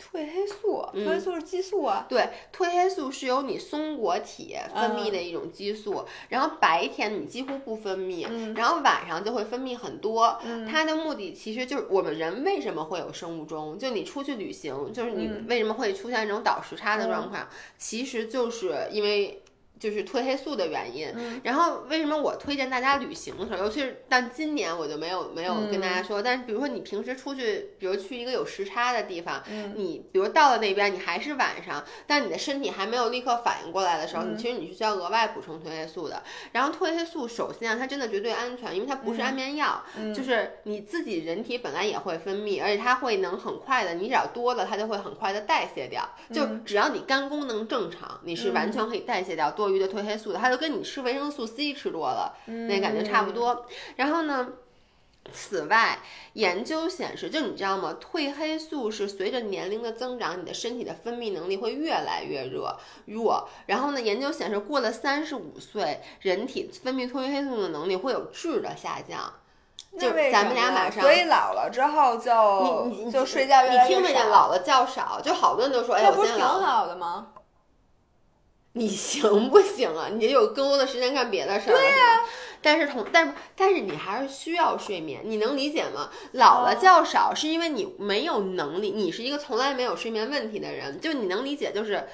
[0.00, 2.06] 褪黑素，嗯褪黑素是激素啊。
[2.08, 10.38] 对，褪黑素是由你松果体分泌的一种激素，然后白天你几乎不分泌，嗯然后晚上就会分泌很多。
[10.42, 17.46] 嗯它的目的其实就是我们人为什么会有生物钟，就你出去旅行，就是你嗯为什么会出现这种倒时差的状况，
[17.76, 19.42] 其实就是因为。
[19.80, 21.40] 就是褪黑素的原因，嗯。
[21.42, 25.94] 然后为什么我推荐大家旅行的时候，尤其是但今年我就没有没有跟大嗯。
[25.94, 29.72] 家说，但是比如说你平时出去，比如去一个有时差的地方，嗯。
[29.74, 34.34] 你比如到了那边，你还是晚上，但你的身体还没有立刻反应过来的时候，嗯。
[34.34, 36.22] 你其实你是需要额外补充褪黑素的。
[36.52, 40.12] 然后褪黑素首先啊，它真的绝对安全，因为它不是安眠药，嗯。
[40.12, 46.06] 就是你自己人体本来也会分泌，而且它会能很快的，你只要多了，它就会很快的代谢掉。
[46.30, 46.62] 就嗯。
[46.66, 53.66] 只要你肝功能正常，你是完全可以代谢掉多余的褪黑素的，它就跟你吃维生素 C 吃多了，那感觉差不多。
[53.96, 54.48] 然后呢？
[55.32, 55.98] 此外，
[56.32, 57.98] 研究显示，就你知道吗？
[58.00, 63.46] 褪黑素是随着年龄的增长，你的身体的分泌能力会越来越热弱。
[63.66, 69.34] 然后呢，研究显示，过了三十五岁，人体分泌褪黑素的能力会有质的下降。
[70.00, 76.66] 就那咱们俩马上所以老了之后就你你就睡觉越来越少老了觉少，就好多人都说，哎，那不是挺我现在老了。
[76.66, 77.26] 好的吗？
[78.72, 80.08] 你行不行啊？
[80.12, 81.72] 你就有更多的时间干别的事儿。
[81.72, 82.22] 对呀、
[82.62, 86.10] 但是同但是但是你还是需要睡眠，你能理解吗？
[86.32, 92.08] 老了觉少是因为你没有能力，你是一个从来没有睡眠问题的人，就你能理解就是。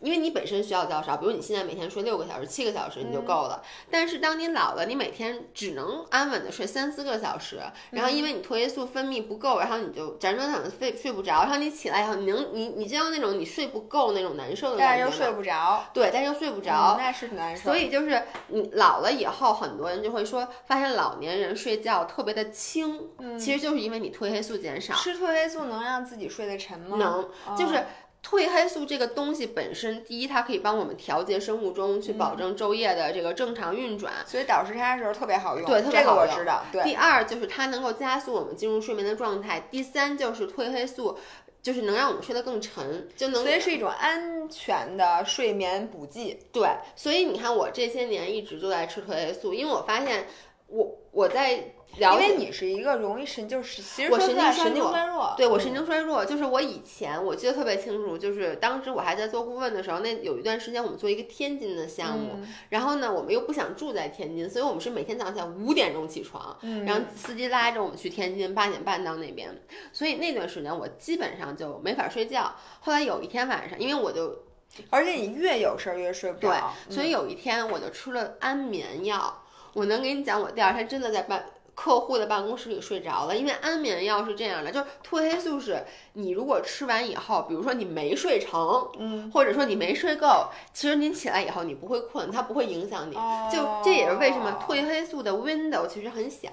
[0.00, 3.62] 因为你本身需要较少，比如你现在每天睡六个小时、七个小时你就够了。
[3.90, 15.12] 但是当你老了，你每天只能安稳的睡三四个小时，然后因为你褪黑素分泌不够，然后你就辗转反侧睡睡不着，然后你起来以后，你能你你知道那种你睡不够那种难受的感觉但？
[15.12, 16.96] 是又睡不着，对，但是又睡不着。
[16.96, 17.62] 嗯那是挺难受。
[17.62, 24.94] 所以就是你老了以后，很多人就会说，发现老年人睡觉特别的轻，其实就是因为你褪黑素减少。
[24.94, 26.96] 吃褪黑素能让自己睡得沉吗？
[26.96, 27.84] 能哦就是
[28.22, 34.12] 褪黑素这个东西本身，第一，它可以帮我们调节生物钟，去保证昼夜的这个正常运转。
[34.26, 35.66] 所以倒时差的时候特别好用。
[35.66, 36.62] 对特别这个我知道。
[36.70, 39.60] 对，第二就是它能够加速我们进入睡眠的状态。
[39.70, 41.18] 第三就是褪黑素，
[41.62, 46.38] 就是能让我们睡得更沉，就能所以是一种安全的睡眠补剂。
[46.52, 50.26] 对，所以你看我这些年一直都在吃褪黑素，因为我发现
[50.68, 55.34] 我我在因为你是一个容易神，就是其实我神经神经衰弱。
[55.36, 69.50] 对我嗯神经衰弱，就是我以前我记得特别清楚，就是当时我还在做顾问的时候，那有一段时间我们做一个天津的项目，嗯然后呢，我们又不想住在天津，所以我们是每天早上五点钟起床，嗯然后司机拉着我们去天津，八点半到那边，
[69.92, 72.54] 所以那段时间我基本上就没法睡觉。
[72.80, 74.44] 后来有一天晚上，因为我就
[74.88, 79.42] 而且你越有事儿越睡不对着。，所以有一天我就吃了安眠药。
[79.72, 81.44] 我能给你讲，我第二天真的在办
[81.74, 93.14] 客户的办公室里睡着了，因为安眠药是这样的，就是褪黑素是你如果吃完以后，比如说你没睡成，嗯，或者说你没睡够，其实你起来以后你不会困，它不会影响你。
[93.50, 96.48] 就这也是为什么哦褪黑素的 window 其实很小，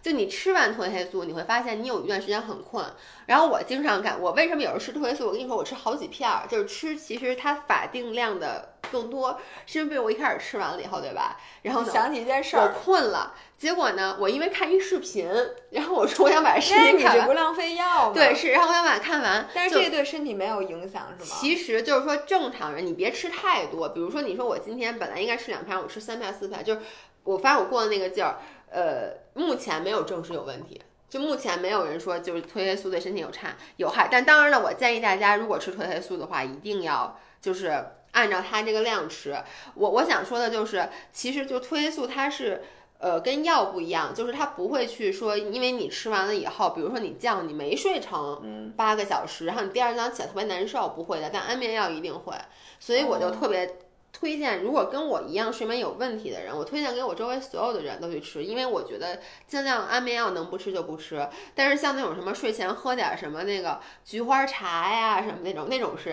[0.00, 2.84] 就你吃完褪黑素，你会发现你有一段时间很困。
[3.26, 5.26] 然后我经常干，我为什么有时候吃褪黑素？
[5.26, 11.36] 我跟你说，我吃好几片儿，就是吃其实它法定量的更多，是因为我一开始吃完了以后，对吧？
[11.62, 15.28] 然后，想起一件事儿我，困了，结果呢，我因为看一视频，
[15.70, 18.12] 然后我说我想把视频看完，这不浪费药吗？
[18.14, 21.36] 对，，是，然后我想把它看完，但是就这对身体没有影响是吗？
[21.40, 23.88] 其实就是说，正常人你别吃太多。
[23.88, 26.80] 比如说，你说我今天本来应该吃两片，我吃三片四片，就是
[27.24, 28.38] 我发现我过的那个劲儿，
[28.70, 30.80] 呃，目前没有证实有问题。
[31.10, 39.36] 就目前没有人说就是褪黑素对身体有差有害，但当然了，我建议大家如果吃褪黑素的话，一定要就是按照它这个量吃。
[39.74, 42.62] 我我想说的就是，其实就褪黑素它是。
[42.98, 51.30] 呃，跟药不一样，就是它不会去说，因为你吃完了以后，比如说你觉你没睡成八个小时，然后你第二天早上起来特别难受，不会的。
[51.32, 52.34] 但安眠药一定会，
[52.80, 53.78] 所以我就特别
[54.12, 61.28] 推荐，如果跟我一样睡眠有问题的人，我推荐给我周围所有的人都去吃，因为我觉得尽量安眠药能不吃就不吃。
[61.54, 66.12] 但是像那种什么睡前喝点什么那个菊花茶呀什么那种，那种是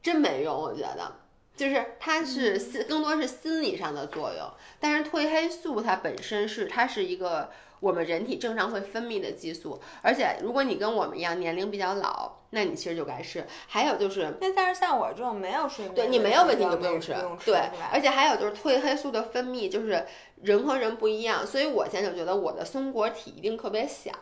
[0.00, 1.10] 真没用，我觉得。
[1.60, 4.50] 就是它是心更多是心理上的作用，
[4.80, 7.50] 但是褪黑素它本身是它是一个
[7.80, 13.46] 我们人体正常会分泌的激素，而且如果你跟我们一样年龄比较老，那你其实就该吃。
[13.66, 17.60] 还有就是那但是像我这种没有睡眠，对你没有问题你就不不用吃，用吃对，
[17.92, 20.06] 而且还有就是褪黑素的分泌，就是
[20.42, 24.12] 人和人不一样，所以我现在就觉得我的松果体一定特别小，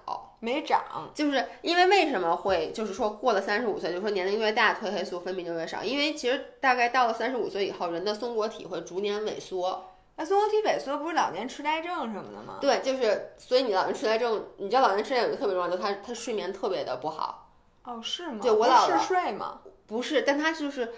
[0.40, 1.10] 没长。
[1.14, 12.58] 就是因为为什么会就是说过了三十五岁，就说年龄越大褪黑素分泌就越少，因为其实大概到了三十五岁以后，人的松果体会逐年萎缩，那松果体萎缩不是老年痴呆症什么的吗？
[12.60, 17.52] 对，就是所以你老年痴呆症，你知道老年痴呆症有一个特别重要，就他他睡眠特别的不好，
[17.84, 18.40] 哦，是吗？
[18.42, 19.60] 对我姥姥睡吗？
[19.86, 20.92] 不是，但他就是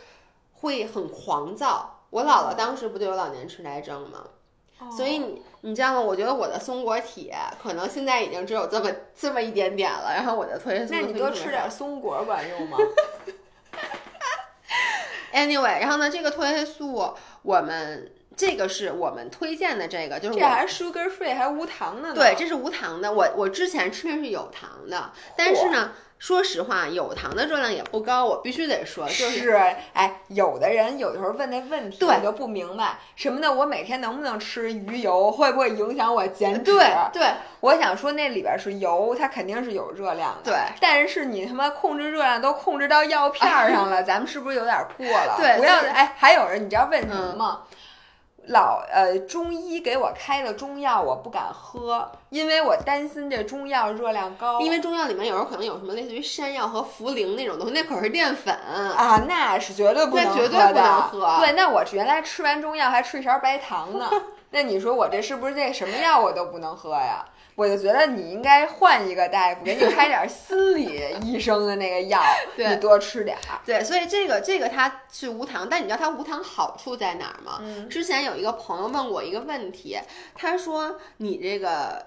[0.54, 2.00] 会很狂躁。
[2.08, 4.24] 我姥姥当时不就有老年痴呆症吗？
[4.96, 6.00] 所以你你知道吗？
[6.00, 7.30] 我觉得我的松果体
[7.62, 12.78] 可能现在已经只有这么这么一点点了，然后我的褪黑素那你多吃点松果管用吗？
[15.34, 22.14] Anyway，然后呢，这个褪黑素我们这个是我们推荐的这个，就是我这还是 sugar free，还无糖的呢。
[22.14, 23.12] 对，这是无糖的。
[23.12, 33.52] 我我之前吃那是有糖的，但是呢，说实话，有糖的热量也不高，我必须得说，就是是，哎，有的人有的时候问那问题，我就不明白什么呢？
[33.52, 35.30] 我每天能不能吃鱼油？
[35.30, 36.72] 会不会影响我减脂？
[36.72, 40.52] 对对我想说那里边是油，它肯定是有热量的。
[40.52, 45.36] 对，但是你他妈控制热量都控制到药片儿上了， 咱们是不是有点过了？
[45.36, 47.60] 对不要哎，还有人你知道问什么嗯吗？
[48.50, 54.60] 老呃，中医给我开的中药我不敢喝，因为我担心这中药热量高。
[54.60, 58.54] 因为中药里面有时候可能有什么类似于山药和茯苓那种东西，那可是淀粉。
[58.54, 64.10] 啊，那是绝对不能那绝对不能喝对，那我原来吃完中药还吃一勺白糖呢。
[64.52, 67.24] 那你说我这是不是这什么药我都不能喝呀？
[67.56, 72.18] 我就觉得你应该换一个大夫，给你开点心理医生的那个药，
[72.56, 73.60] 你多吃点儿。
[73.66, 77.58] 对，所以这个这个它是无糖，但你知道它无糖好处在哪儿吗？
[77.60, 79.98] 嗯之前有一个朋友问我一个问题，
[80.34, 82.02] 他说你这个。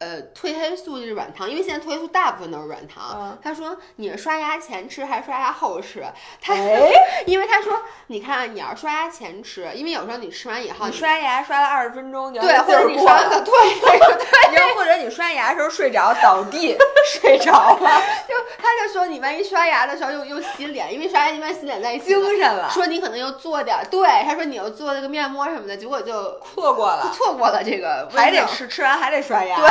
[0.00, 3.18] 呃，褪黑素就是软糖，因为现在褪黑素大部分都是软糖。
[3.20, 6.02] 嗯他说你是刷牙前吃还是刷牙后吃？
[6.40, 6.90] 他、哎
[7.26, 16.76] 因为他说，你看你要刷牙前吃，因为有时候你吃完以后你刷牙刷了二十分钟，对，或者你刷完了对对对，然后或者你刷牙的时候睡着倒地
[17.20, 29.56] 睡着了， 就他就说你万一刷牙的时候又又洗脸，因为刷牙一般洗脸在一起精，神了，说你可能又做点儿，对，他说你又做那个面膜什么的，结果就错过了，错过了这个还得吃，吃完还得刷牙。
[29.56, 29.70] 对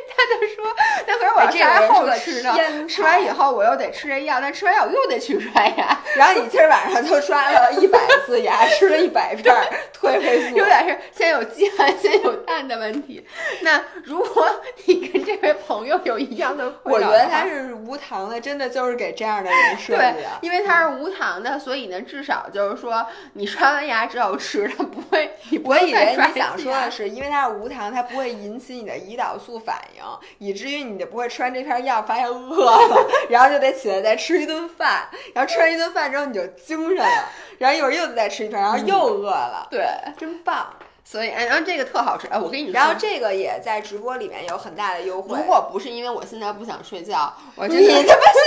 [0.29, 0.75] 就说，
[1.07, 13.25] 那可是我这后个人是个吃呢，吃完以后我又得吃这药，但吃完药我又得去刷牙，然后你今儿晚上就刷了一百次牙，吃了一百片儿褪黑素，有点是先有鸡还先有蛋的问题。
[13.61, 14.47] 那如果
[14.85, 20.29] 你跟这位朋友有一样的困我觉得它是无糖的，真的就是给这样的人设计对的，。
[20.41, 25.31] 因为它是无糖的，所以呢，至少就是说，你刷完牙之后吃，它不会，
[25.63, 30.03] 我以为你想说的是，因为它是无糖，它不会引起你的胰岛素反应，
[30.39, 39.85] 以至于你就不会吃完这片药发现饿了， 然后就得起来再吃一顿饭，然后吃完一顿饭之后你就精神了，然后一会儿又得再吃一片，然后又饿了，对，
[40.17, 40.73] 真棒。
[41.03, 45.37] 所以哎，然后这个特好吃，哎，我跟你说，然后这个也在直播里面有很大的优惠。
[45.37, 48.41] 如果不是因为我现在不想睡觉，我真你他妈现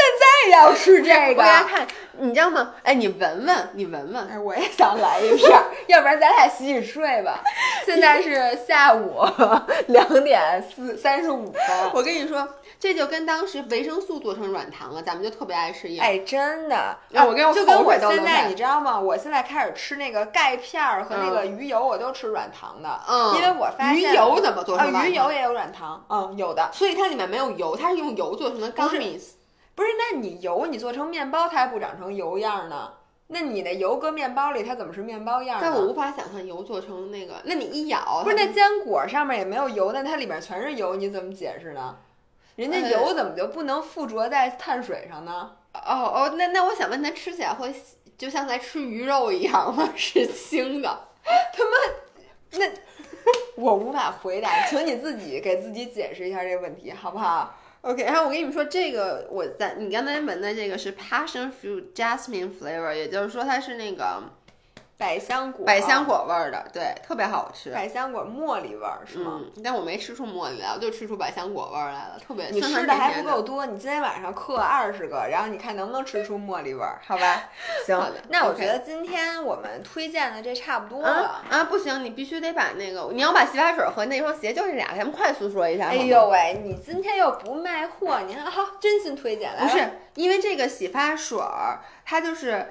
[0.49, 1.87] 在要吃这个大家看，
[2.19, 2.73] 你知道吗？
[2.83, 7.43] 哎，你闻闻，你闻闻，哎，我也想来一片儿， 要不然咱俩洗洗睡吧。
[7.85, 9.21] 现在是下午
[9.89, 11.61] 两点四三十五分。
[11.93, 12.49] 我跟你说，
[12.79, 16.07] 这就跟当时维生素做成软糖了，咱们就特别爱吃一样。
[16.07, 18.99] 哎，真的，哎我跟我就跟我现在，你知道吗？
[18.99, 26.71] 我现在开始吃那个钙片儿和那个鱼油，我都吃软糖的，嗯因为我发现鱼油怎么做成啊，软糖鱼油也有软糖，嗯，有的。
[26.73, 29.23] 所以它里面没有油，它是用油做成的不是 gummies。
[29.75, 32.93] 不是，那你油你做成面包，它还不长成油样儿呢？
[33.27, 35.59] 那你那油搁面包里，它怎么是面包样？
[35.61, 41.97] 但我无法想象油做成那个，那你一咬，不是，那坚果上面也没有油，但它里面全是油，你怎么解释呢？
[42.57, 45.51] 人家哎油怎么就不能附着在碳水上呢？
[45.73, 45.81] 哦
[46.15, 47.75] 哦，那那我想问，它吃起来会
[48.17, 49.89] 就像在吃鱼肉一样吗？
[49.97, 51.09] 是腥的？
[52.59, 52.67] 那
[53.57, 64.23] 我无法回答，请你自己给自己解释一下这个问题，好不好？OK，然后我跟你们说，这个我在你刚才闻的这个是 passion fruit jasmine flavor，也就是说它是那个
[64.97, 67.71] 百香果，百香，果味儿的，对，特别好吃。
[67.71, 69.41] 百香果茉莉味儿是吗？
[69.43, 77.43] 嗯，但我没吃出茉莉来，我就吃出百香果味儿来了，特别你酸吃的还不够多，你今天晚上嗑二十个，然后你看能不能吃出茉莉味儿，好吧？
[77.85, 81.43] 行，那我觉得今天我们推荐的这差不多啊了。
[81.51, 85.89] 啊，不行，你必须得把那个，你要把洗发水和那双鞋，就这俩，咱们快速说一下。
[85.89, 92.69] 哎呦喂，你今天又不卖货，你看好，真心推荐来了不是因为这个洗发水儿，它就是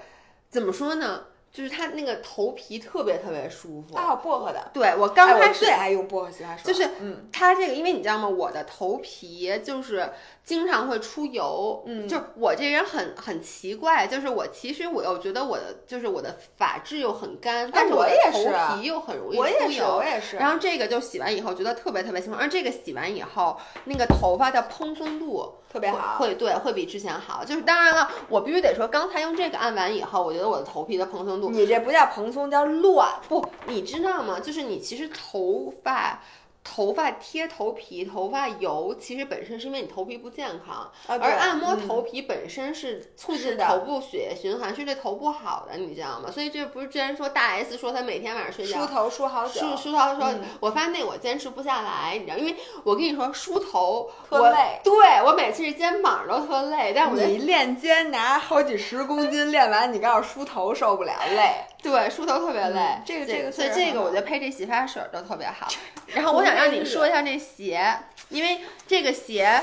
[0.49, 1.23] 怎么说呢？
[1.53, 3.95] 就是它那个头皮特别特别舒服。
[3.95, 4.71] 啊，薄荷的。
[4.73, 8.27] 对我刚开始最爱用薄荷洗发水，就是嗯，它这个，因为你知道吗？
[8.27, 10.11] 我的头皮就是
[10.43, 18.43] 经常会出油，嗯就我这人很很奇怪，就是我其实我又觉得我的就是我的发质又很干，但是我的头
[18.75, 20.03] 皮又很容易我也是，出油我。
[20.03, 20.35] 也是。
[20.35, 27.45] 然后这个就洗完以后觉得特别特别清爽，而这个洗完以后，那个头发的蓬松度特别好，会对会比之前好。
[27.45, 33.07] 就是当然了，我必须得说，刚才用这个按完以后，我觉得我的头皮的蓬松度你这不叫蓬松，叫乱。
[33.29, 34.41] 不，你知道吗？
[34.41, 36.21] 就是你其实头发。
[36.63, 46.31] 头发贴头皮、头发油，其实本身是因为你头皮不健康，啊，而按摩嗯头皮本身是促进头部血液循环，是对头部好的，你知道吗？
[46.31, 48.79] 所以这不是之前说大 S 说她每天晚上睡觉。
[48.79, 54.79] 梳头梳好久，梳梳头的时我发现那我坚持不下来，你知道，因为我跟你说梳头我特累。
[54.83, 54.93] 对
[55.25, 61.65] 我每次是肩膀都特累，但我觉得你练肩拿好几十公斤，练完你告诉我梳头受不了，累。
[61.83, 62.79] 对梳头特别累。
[62.79, 65.67] 嗯这个这个所以这个我觉得配这洗发水都特别好。
[66.07, 67.95] 然后我想让你说一下这鞋，
[68.29, 69.61] 因为这个鞋。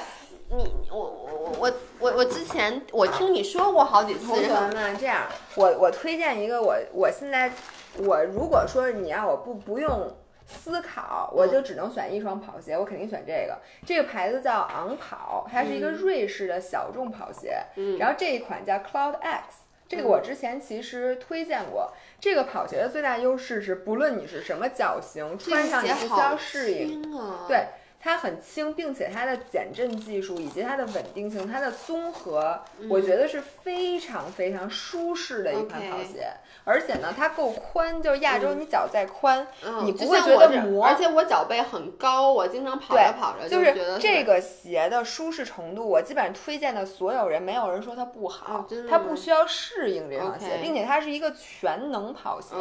[0.52, 7.52] 你我我我我我我之前我听你说过好几次，同学们，这样，我我推荐一个我我现在
[7.98, 10.12] 我如果说你让我不不用
[10.44, 13.56] 思考，我就只能选一双跑鞋，我肯定选这个。
[13.86, 19.59] 这个牌子叫昂跑，它是一个嗯瑞士的小众跑鞋，嗯然后这一款叫 Cloud X。
[19.90, 21.92] 这个我之前其实推荐过。
[22.20, 27.02] 这个跑鞋的最大优势是，不论你是什么脚型，穿上你不需要适应。
[27.02, 27.44] 应啊。
[27.48, 27.66] 对
[28.02, 32.88] 它很轻，并且它的减震技术以及它的稳定性，它的综合，嗯。
[32.88, 36.26] 我觉得是非常非常舒适的一款跑鞋。
[36.64, 52.54] 而且呢，它够宽，就是亚洲你脚再宽，嗯，你不会觉得磨而且我脚背很高，我经常跑对着跑着就觉得这个鞋的舒适程度，我基本上推荐的所有人，没有人说它不好它不需要适应这双鞋并且它是一个全能跑鞋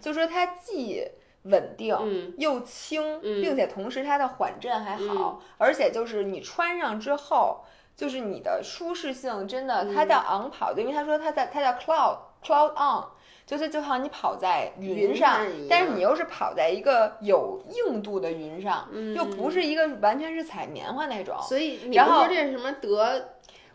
[0.00, 1.06] 就说它既
[1.44, 1.96] 稳定。
[2.00, 7.64] 嗯又轻，嗯并且同时它的缓震还好，而且就是你穿上之后，
[7.96, 13.04] 就是你的舒适性真的，它嗯叫昂跑的，因为他说它在它叫 cloud cloud on，
[13.46, 15.38] 就是就好像你跑在云云上
[15.68, 21.36] 但是你又是跑在一个有硬度的云上，又不是一个完全是踩棉花那种。
[21.40, 23.28] 所以你然后不说这是什么德？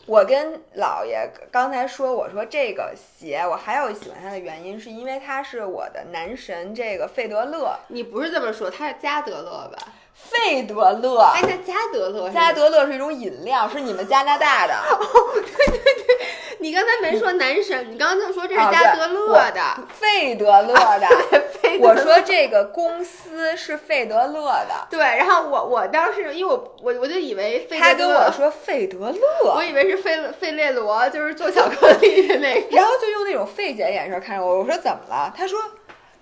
[0.07, 9.77] 我跟姥爷刚才说，我说这个鞋我还有喜欢它的原因，是因为它是我的男神这个费德勒，你不是这么说，他是加德勒吧？
[10.13, 11.19] 费德勒。
[11.35, 14.73] 哎，那加德勒是加德勒是一种饮料，是你们加拿大的。
[14.89, 14.97] 哦，
[15.35, 16.17] 对对对
[16.59, 19.61] 你刚才没说男神，你刚刚就说这是啊加德勒的。
[19.89, 21.07] 费德勒的，
[21.77, 32.75] 费德我说这个公司是费德勒的， 对，然后我我当时因为我我我就以为费德勒他跟我，说费德勒，我以为是费费列罗，就是做巧克力的那个。
[32.75, 35.33] 然后就用那种费解的眼神看着我，我说怎么了？
[35.35, 35.59] 他说。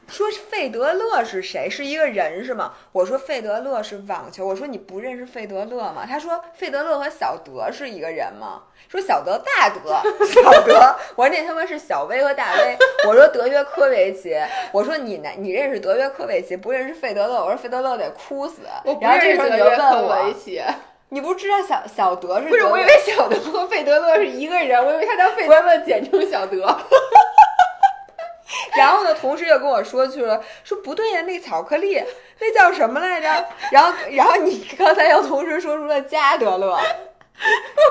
[0.07, 1.69] 说费德勒是谁？
[1.69, 2.73] 是一个人是吗？
[2.91, 4.45] 我说费德勒是网球。
[4.45, 6.05] 我说你不认识费德勒吗？
[6.07, 8.63] 他说费德勒和小德是一个人吗？
[8.87, 10.95] 说小德大德 小德。
[11.15, 12.77] 我说那他妈是小威和大威。
[13.07, 14.35] 我说德约科维奇。
[14.71, 15.29] 我说你呢？
[15.37, 17.43] 你认识德约科维奇，不认识费德勒？
[17.43, 18.61] 我说费德勒得哭死。
[18.83, 20.63] 我不然后这认识时候你就问德约科维我，奇，
[21.09, 26.57] 你不知道小小德是不是，我以为小德和费德勒是一个人，我以为他叫费德勒，简称小德。
[28.77, 32.01] 然后呢，同事又跟我说去了，说不对呀，那巧克力
[32.39, 33.27] 那叫什么来着？
[33.71, 36.77] 然后，然后你刚才又同时说出了加德勒，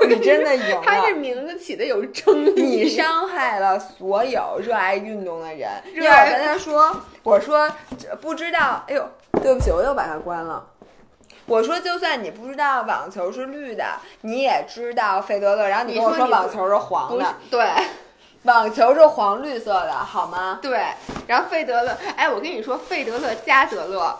[0.08, 1.14] 你真的赢了 他这。
[1.14, 2.60] 名字起的有争议。
[2.60, 5.70] 你伤害了所有热爱运动的人。
[5.94, 9.08] 热爱我跟他说，我说这不知道，哎呦，
[9.40, 10.66] 对不起，我又把它关了。
[11.46, 13.84] 我说，就算你不知道网球是绿的，
[14.22, 15.68] 你也知道费德勒。
[15.68, 17.64] 然后你跟我说网球是黄的，对
[18.44, 20.58] 网球是黄绿色的，好吗？
[20.62, 20.78] 对，
[21.26, 24.18] 然后费德勒，哎，我跟你说，费德勒、加德勒、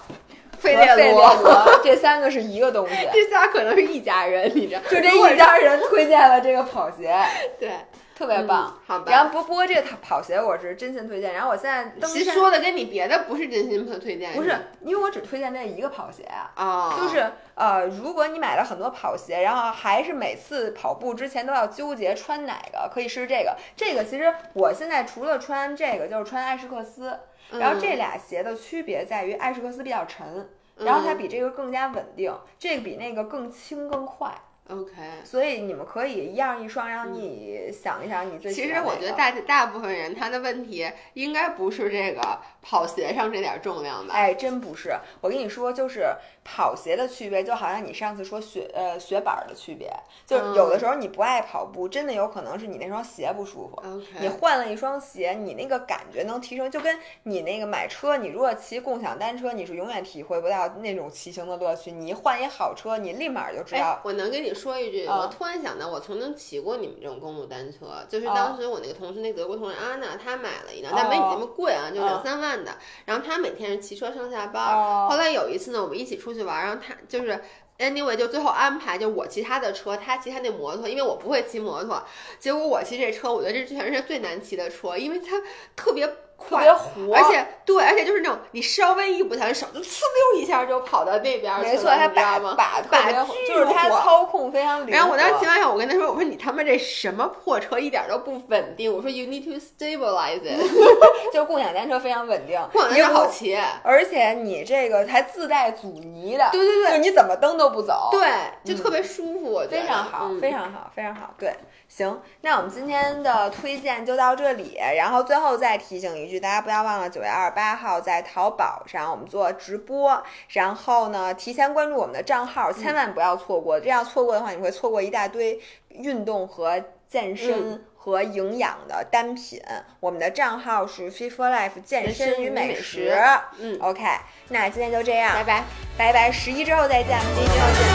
[0.59, 3.09] 费列罗，罗 这三个是一个东西。
[3.13, 4.81] 这仨可能是一家人，你知道？
[4.91, 7.15] 就这一家人推荐了这个跑鞋，
[7.61, 7.71] 对，
[8.15, 8.75] 特别棒。
[8.77, 9.11] 嗯好吧。
[9.11, 11.35] 然后不不过这个跑跑鞋我是真心推荐。
[11.35, 16.53] 然后我现在登其实山说的跟你别的不是真心推荐，不是，因为我只推荐这一个跑鞋啊。
[16.55, 23.57] 啊，就是呃，如果你买了很多跑鞋，然后还是每次跑步之前都要纠结穿哪个，可以试试这个。
[23.77, 27.19] 这个其实我现在除了穿这个，就是穿艾士克斯。
[27.53, 30.49] 然后这俩鞋的区别在于艾士克斯比较沉，
[30.79, 34.33] 然后它比这个更加稳定，这个比那个更轻更快。
[34.69, 34.93] OK。
[35.25, 38.91] 所以你们可以一样一双，让你想一想你最喜欢哪个。
[38.91, 44.15] 其实我觉得大大部分人他的问题应该不是这个跑鞋上这点重量吧？
[44.15, 44.95] 哎，真不是。
[45.21, 46.07] 我跟你说，就是
[46.43, 49.93] 跑鞋的区别，就好像你上次说雪呃雪板儿的区别，
[50.27, 53.83] 就是有的时候你不爱跑步，真的有可能是你那双鞋不舒服。
[54.19, 61.93] 你换了一双鞋，你那个感觉能提升，就跟你那个买车，你如果骑共享单车，你是永远体会不到那种骑行的乐趣。
[61.93, 64.01] 你一换一好车，你立马就知哎道，。
[64.05, 72.73] 我能跟你说一句，啊我突然想到，我曾经骑过你们这种公路单车，就是啊当时我那个同事，那德国同事安娜，她买了一辆，哦但没你那么贵啊，就啊两三万的。
[73.05, 74.77] 然后她每天是骑车上下班。
[74.77, 77.41] 哦后来有一次呢，我们一起出去玩，然后她就是。
[77.77, 82.01] Anyway，就最后安排，就我骑他的车，他骑他那摩托，因为我不会骑摩托。
[82.39, 85.43] 结果我骑这车，我觉得这全是最难骑的车，因为它
[85.75, 90.01] 特别特快，别活，而且对，而且就是那种你稍微一不小心手就呲
[90.35, 92.55] 溜一下就跑到那边去了，没错，它你知道吗？
[92.57, 93.13] 把把把
[93.49, 94.93] 就是他操控非常灵活。
[94.93, 100.61] 然后我当时骑完以后，我跟他说：“我说你他妈这什么破车，一点都不稳定。”我说：“You need to stabilize it。
[101.33, 108.29] 就是共享单车非常稳定，共享单车好骑，而且你这个还自带阻尼的，对对对就你怎么蹬都不走，对，
[108.65, 111.35] 就特别舒服，我觉得非常好，嗯非常好，非常好。
[111.39, 111.57] 对，
[111.89, 114.79] 行，那我们今天的推荐就到这里。
[114.97, 123.79] 然后最后再提醒一句，大家不要忘了九月二十八号在淘宝上我们做直播，然后呢提前关注我们的账号，千万不要错过。
[123.81, 127.73] 这样错过的话，你会错过一大堆运动和健身。
[127.73, 129.59] 嗯和营养的单品，
[129.99, 133.11] 我们的账号是 Fit for Life 健身与美食。
[133.59, 134.05] 嗯，OK，
[134.51, 135.65] 那今天就这样，拜拜。
[135.97, 137.87] 拜拜，十一之后再见，十一之后见，